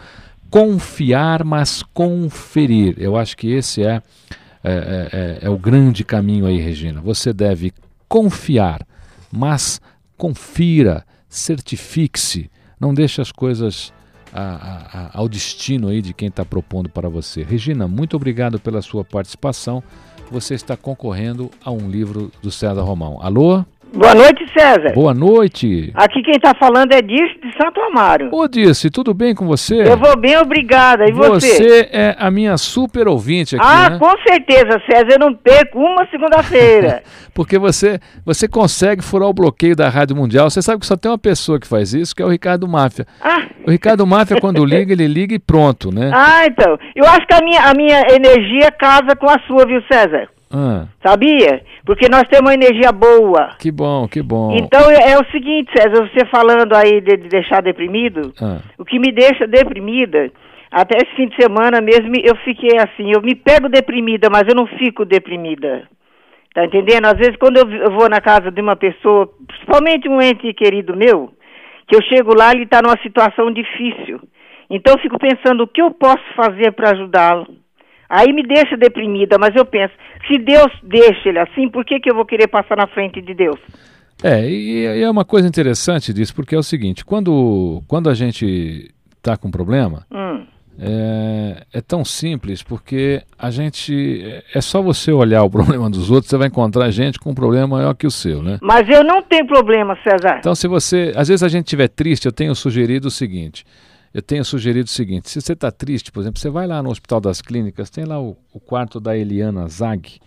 Confiar, 0.49 1.45
mas 1.45 1.83
conferir. 1.83 2.95
Eu 2.99 3.17
acho 3.17 3.37
que 3.37 3.53
esse 3.53 3.83
é, 3.83 4.03
é, 4.64 4.72
é, 4.72 5.18
é, 5.18 5.46
é 5.46 5.51
o 5.51 5.59
grande 5.59 6.05
caminho 6.05 6.46
aí, 6.46 6.59
Regina. 6.59 7.01
Você 7.01 7.33
deve 7.33 7.72
confiar, 8.09 8.87
mas 9.31 9.81
confira, 10.16 11.05
certifique-se. 11.29 12.51
Não 12.79 12.92
deixe 12.92 13.20
as 13.20 13.33
coisas 13.33 13.92
a, 14.33 14.40
a, 14.42 15.18
ao 15.18 15.29
destino 15.29 15.88
aí 15.88 16.01
de 16.01 16.14
quem 16.14 16.29
está 16.29 16.44
propondo 16.44 16.88
para 16.88 17.09
você. 17.09 17.42
Regina, 17.42 17.87
muito 17.87 18.16
obrigado 18.16 18.59
pela 18.59 18.81
sua 18.83 19.05
participação. 19.05 19.83
Você 20.31 20.55
está 20.55 20.77
concorrendo 20.77 21.51
a 21.62 21.70
um 21.70 21.90
livro 21.90 22.33
do 22.42 22.51
César 22.51 22.83
Romão. 22.83 23.20
Alô? 23.20 23.64
Boa 23.94 24.14
noite, 24.14 24.44
César. 24.57 24.92
Boa 24.94 25.12
noite. 25.12 25.92
Aqui 25.94 26.22
quem 26.22 26.35
está 26.37 26.55
falando 26.55 26.92
é 26.92 27.02
Dirce 27.02 27.38
de 27.42 27.52
Santo 27.62 27.78
Amaro. 27.81 28.31
Ô, 28.33 28.48
Dirce, 28.48 28.90
tudo 28.90 29.12
bem 29.12 29.35
com 29.35 29.46
você? 29.46 29.83
Eu 29.83 29.98
vou 29.98 30.16
bem, 30.16 30.37
obrigada. 30.38 31.05
E 31.07 31.12
você? 31.12 31.46
Você 31.57 31.88
é 31.92 32.16
a 32.18 32.31
minha 32.31 32.57
super 32.57 33.07
ouvinte 33.07 33.55
aqui, 33.55 33.64
Ah, 33.68 33.90
né? 33.90 33.98
com 33.98 34.11
certeza, 34.26 34.81
César. 34.90 35.09
Eu 35.12 35.18
não 35.18 35.35
perco 35.35 35.78
uma 35.78 36.07
segunda-feira. 36.11 37.02
Porque 37.35 37.59
você, 37.59 37.98
você 38.24 38.48
consegue 38.48 39.02
furar 39.02 39.28
o 39.28 39.35
bloqueio 39.35 39.76
da 39.76 39.88
Rádio 39.90 40.16
Mundial. 40.16 40.48
Você 40.48 40.62
sabe 40.62 40.81
que 40.81 40.87
só 40.87 40.96
tem 40.96 41.11
uma 41.11 41.18
pessoa 41.18 41.61
que 41.61 41.66
faz 41.66 41.92
isso, 41.92 42.16
que 42.16 42.22
é 42.22 42.26
o 42.26 42.31
Ricardo 42.31 42.66
Máfia. 42.66 43.07
Ah. 43.20 43.42
O 43.66 43.70
Ricardo 43.70 44.07
Máfia, 44.07 44.40
quando 44.40 44.64
liga, 44.64 44.92
ele 44.92 45.07
liga 45.07 45.35
e 45.35 45.38
pronto, 45.38 45.90
né? 45.94 46.11
Ah, 46.14 46.46
então. 46.46 46.78
Eu 46.96 47.05
acho 47.07 47.26
que 47.26 47.35
a 47.35 47.40
minha, 47.42 47.61
a 47.62 47.74
minha 47.74 48.00
energia 48.11 48.70
casa 48.72 49.14
com 49.16 49.28
a 49.28 49.38
sua, 49.46 49.66
viu, 49.66 49.83
César? 49.90 50.28
Ah, 50.53 50.87
Sabia? 51.05 51.62
Porque 51.85 52.09
nós 52.11 52.25
temos 52.29 52.51
uma 52.51 52.55
energia 52.55 52.93
boa. 52.93 53.51
que 53.59 53.71
bom, 53.73 54.07
que 54.07 54.23
bom. 54.23 54.55
Então 54.57 54.91
é, 54.91 55.12
é 55.12 55.19
o 55.19 55.25
seguinte, 55.31 55.71
César, 55.75 56.09
você 56.09 56.27
falando 56.27 56.75
aí 56.75 57.01
de, 57.01 57.17
de 57.17 57.29
deixar 57.29 57.62
deprimido, 57.62 58.33
Ah. 58.41 58.59
o 58.79 58.85
que 58.85 58.99
me 58.99 59.11
deixa 59.12 59.47
deprimida, 59.47 60.31
até 60.71 60.97
esse 60.99 61.15
fim 61.17 61.29
de 61.29 61.37
semana 61.37 61.81
mesmo 61.81 62.12
eu 62.23 62.37
fiquei 62.45 62.77
assim, 62.79 63.11
eu 63.15 63.23
me 63.23 63.35
pego 63.35 63.69
deprimida, 63.69 64.29
mas 64.31 64.45
eu 64.49 64.55
não 64.55 64.67
fico 64.67 65.05
deprimida. 65.05 65.88
Tá 66.55 66.65
entendendo? 66.67 67.07
Às 67.07 67.17
vezes 67.17 67.37
quando 67.37 67.57
eu, 67.57 67.91
vou 67.93 68.09
na 68.11 68.21
casa 68.21 68.51
de 68.51 68.61
uma 68.61 68.77
pessoa, 68.77 69.27
principalmente 69.47 70.09
um 70.09 70.21
ente 70.21 70.53
querido 70.53 70.95
meu, 70.95 71.31
que 71.88 71.97
eu 71.97 72.03
chego 72.03 72.35
lá, 72.37 72.53
ele 72.53 72.65
está 72.65 72.81
numa 72.83 72.99
situação 73.03 73.51
difícil. 73.51 74.21
Então 74.69 74.95
eu 74.95 75.01
fico 75.01 75.19
pensando 75.19 75.62
o 75.65 75.67
que 75.67 75.81
eu 75.81 75.91
posso 75.91 76.23
fazer 76.37 76.73
para 76.73 76.91
ajudá-lo. 76.91 77.47
Aí 78.09 78.31
me 78.33 78.43
deixa 78.43 78.77
deprimida, 78.77 79.38
mas 79.38 79.57
eu 79.57 79.65
penso, 79.65 79.93
se 80.27 80.39
Deus 80.39 80.71
deixa 80.83 81.29
ele 81.29 81.39
assim, 81.39 81.69
por 81.69 81.85
que, 81.85 82.01
que 82.01 82.11
eu 82.11 82.15
vou 82.15 82.25
querer 82.25 82.49
passar 82.49 82.77
na 82.77 82.87
frente 82.87 83.21
de 83.21 83.35
Deus? 83.35 83.59
É, 84.23 84.49
e, 84.49 84.87
e 84.87 85.03
é 85.03 85.11
uma 85.11 85.25
coisa 85.25 85.49
interessante 85.49 86.13
disso, 86.13 86.35
porque 86.35 86.55
é 86.55 86.59
o 86.59 86.63
seguinte, 86.63 87.05
quando, 87.05 87.83
quando 87.89 88.09
a 88.09 88.15
gente 88.15 88.93
está 89.17 89.37
com 89.37 89.51
problema, 89.51 90.07
Hum. 90.13 90.45
é, 90.79 91.65
é 91.73 91.81
tão 91.81 92.05
simples, 92.05 92.63
porque 92.63 93.23
a 93.39 93.51
gente. 93.51 94.23
É, 94.25 94.59
é 94.59 94.61
só 94.61 94.81
você 94.81 95.13
olhar 95.13 95.43
o 95.43 95.51
problema 95.51 95.89
dos 95.91 96.11
outros, 96.11 96.31
você 96.31 96.37
vai 96.37 96.49
encontrar 96.49 96.91
gente 96.91 97.19
com 97.19 97.31
um 97.31 97.35
problema 97.35 97.67
maior 97.67 97.95
que 97.95 98.07
o 98.07 98.11
seu, 98.11 98.43
né? 98.43 98.59
Mas 98.63 98.89
eu 98.89 99.03
não 99.05 99.23
tenho 99.23 99.47
problema, 99.47 99.97
César. 100.03 100.39
Então, 100.39 100.55
se 100.55 100.69
você. 100.69 101.13
Às 101.17 101.29
vezes 101.29 101.43
a 101.43 101.49
gente 101.49 101.67
estiver 101.67 101.89
triste, 101.89 102.27
eu 102.27 102.33
tenho 102.33 102.55
sugerido 102.55 103.09
o 103.09 103.11
seguinte. 103.11 103.65
Eu 104.12 104.20
tenho 104.20 104.44
sugerido 104.44 104.87
o 104.87 104.92
seguinte: 104.92 105.31
se 105.31 105.40
você 105.40 105.53
está 105.55 105.70
triste, 105.70 106.12
por 106.12 106.20
exemplo, 106.20 106.40
você 106.40 106.51
vai 106.51 106.66
lá 106.66 106.83
no 106.83 106.90
Hospital 106.90 107.20
das 107.20 107.40
Clínicas, 107.40 107.90
tem 107.90 108.05
lá 108.05 108.20
o, 108.20 108.37
o 108.53 108.61
quarto 108.61 109.01
da 109.01 109.16
Eliana 109.16 109.66
Zag, 109.68 110.20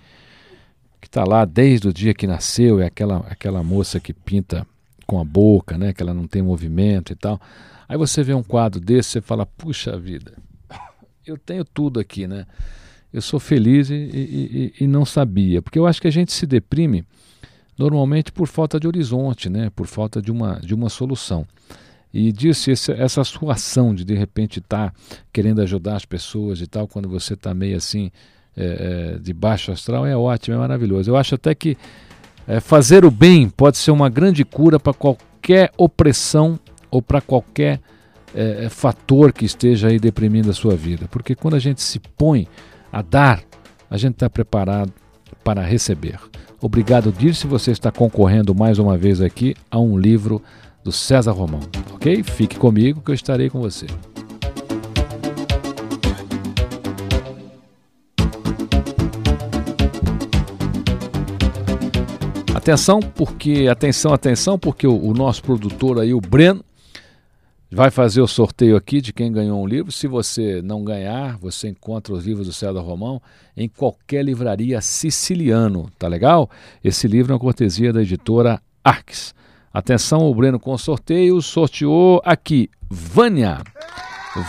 que 0.99 1.07
está 1.07 1.23
lá 1.23 1.45
desde 1.45 1.87
o 1.87 1.93
dia 1.93 2.13
que 2.13 2.25
nasceu, 2.25 2.79
é 2.79 2.87
aquela, 2.87 3.17
aquela 3.29 3.63
moça 3.63 3.99
que 3.99 4.13
pinta 4.13 4.65
com 5.05 5.19
a 5.19 5.23
boca, 5.23 5.77
né? 5.77 5.93
Que 5.93 6.01
ela 6.01 6.13
não 6.13 6.27
tem 6.27 6.41
movimento 6.41 7.13
e 7.13 7.15
tal. 7.15 7.39
Aí 7.87 7.97
você 7.97 8.23
vê 8.23 8.33
um 8.33 8.41
quadro 8.41 8.79
desse, 8.79 9.11
você 9.11 9.21
fala, 9.21 9.45
puxa 9.45 9.97
vida, 9.97 10.33
eu 11.25 11.37
tenho 11.37 11.63
tudo 11.63 11.99
aqui, 11.99 12.27
né? 12.27 12.45
Eu 13.13 13.21
sou 13.21 13.39
feliz 13.39 13.89
e, 13.89 13.93
e, 13.93 14.73
e, 14.79 14.83
e 14.83 14.87
não 14.87 15.05
sabia. 15.05 15.61
Porque 15.61 15.79
eu 15.79 15.85
acho 15.85 16.01
que 16.01 16.07
a 16.07 16.11
gente 16.11 16.33
se 16.33 16.45
deprime 16.45 17.05
normalmente 17.77 18.31
por 18.31 18.47
falta 18.47 18.79
de 18.79 18.87
horizonte, 18.87 19.49
né? 19.49 19.69
Por 19.69 19.87
falta 19.87 20.21
de 20.21 20.31
uma, 20.31 20.59
de 20.59 20.73
uma 20.73 20.89
solução. 20.89 21.47
E 22.17 22.31
disse 22.31 22.71
essa, 22.71 22.93
essa 22.93 23.23
sua 23.25 23.55
ação 23.55 23.93
de 23.93 24.05
de 24.05 24.15
repente 24.15 24.59
estar 24.59 24.93
querendo 25.33 25.61
ajudar 25.61 25.97
as 25.97 26.05
pessoas 26.05 26.61
e 26.61 26.65
tal, 26.65 26.87
quando 26.87 27.09
você 27.09 27.33
está 27.33 27.53
meio 27.53 27.75
assim 27.75 28.09
é, 28.55 29.15
é, 29.15 29.19
de 29.19 29.33
baixo 29.33 29.69
astral, 29.69 30.05
é 30.05 30.15
ótimo, 30.15 30.55
é 30.55 30.57
maravilhoso. 30.57 31.11
Eu 31.11 31.17
acho 31.17 31.35
até 31.35 31.53
que 31.53 31.77
é, 32.47 32.61
fazer 32.61 33.03
o 33.03 33.11
bem 33.11 33.49
pode 33.49 33.77
ser 33.77 33.91
uma 33.91 34.07
grande 34.07 34.45
cura 34.45 34.79
para 34.79 34.93
qualquer 34.93 35.73
opressão 35.77 36.57
ou 36.89 37.01
para 37.01 37.19
qualquer 37.19 37.81
é, 38.33 38.63
é, 38.63 38.69
fator 38.69 39.33
que 39.33 39.43
esteja 39.43 39.89
aí 39.89 39.99
deprimindo 39.99 40.49
a 40.49 40.53
sua 40.53 40.73
vida. 40.73 41.09
Porque 41.11 41.35
quando 41.35 41.55
a 41.55 41.59
gente 41.59 41.81
se 41.81 41.99
põe 41.99 42.47
a 42.93 43.01
dar, 43.01 43.43
a 43.89 43.97
gente 43.97 44.13
está 44.13 44.29
preparado 44.29 44.93
para 45.43 45.61
receber. 45.61 46.17
Obrigado, 46.61 47.11
Dirce, 47.11 47.45
você 47.45 47.71
está 47.71 47.91
concorrendo 47.91 48.55
mais 48.55 48.79
uma 48.79 48.97
vez 48.97 49.19
aqui 49.19 49.53
a 49.69 49.77
um 49.77 49.97
livro 49.97 50.41
do 50.85 50.91
César 50.91 51.31
Romão, 51.31 51.61
ok? 51.95 52.21
Fique 52.21 52.59
comigo 52.59 53.01
que 53.01 53.09
eu 53.09 53.15
estarei 53.15 53.49
com 53.49 53.59
você. 53.59 53.87
Atenção, 62.53 62.99
porque 62.99 63.67
atenção, 63.67 64.13
atenção, 64.13 64.59
porque 64.59 64.85
o, 64.85 64.95
o 64.95 65.11
nosso 65.11 65.41
produtor 65.41 65.99
aí, 65.99 66.13
o 66.13 66.21
Breno, 66.21 66.63
vai 67.71 67.89
fazer 67.89 68.21
o 68.21 68.27
sorteio 68.27 68.75
aqui 68.75 69.01
de 69.01 69.11
quem 69.11 69.31
ganhou 69.31 69.59
um 69.59 69.65
livro. 69.65 69.91
Se 69.91 70.05
você 70.05 70.61
não 70.61 70.83
ganhar, 70.83 71.35
você 71.39 71.67
encontra 71.67 72.13
os 72.13 72.23
livros 72.23 72.45
do 72.45 72.53
César 72.53 72.81
Romão 72.81 73.19
em 73.57 73.67
qualquer 73.67 74.23
livraria 74.23 74.79
siciliano, 74.81 75.91
tá 75.97 76.07
legal? 76.07 76.47
Esse 76.83 77.07
livro 77.07 77.31
é 77.31 77.33
uma 77.33 77.39
cortesia 77.39 77.91
da 77.91 78.03
editora 78.03 78.61
Arques. 78.83 79.33
Atenção, 79.75 80.21
o 80.21 80.33
Breno 80.33 80.57
com 80.57 80.77
sorteio 80.77 81.41
sorteou 81.41 82.21
aqui 82.23 82.69
Vânia. 82.89 83.61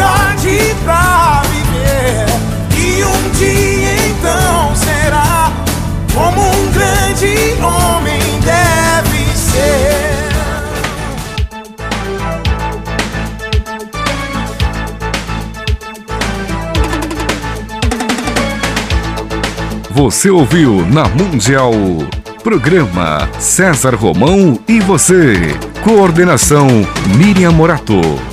liberdade 0.00 0.74
pra 0.84 1.42
viver. 1.50 2.26
E 2.76 3.04
um 3.04 3.30
dia 3.32 4.08
então 4.08 4.74
será 4.74 5.52
como 6.14 6.40
um 6.40 6.72
grande 6.72 7.54
homem 7.62 8.20
deve 8.40 9.36
ser. 9.36 10.30
Você 19.90 20.30
ouviu 20.30 20.86
na 20.86 21.06
Mundial. 21.08 21.72
Programa 22.42 23.28
César 23.38 23.94
Romão 23.94 24.58
e 24.66 24.80
você. 24.80 25.34
Coordenação 25.84 26.66
Miriam 27.18 27.52
Morato. 27.52 28.29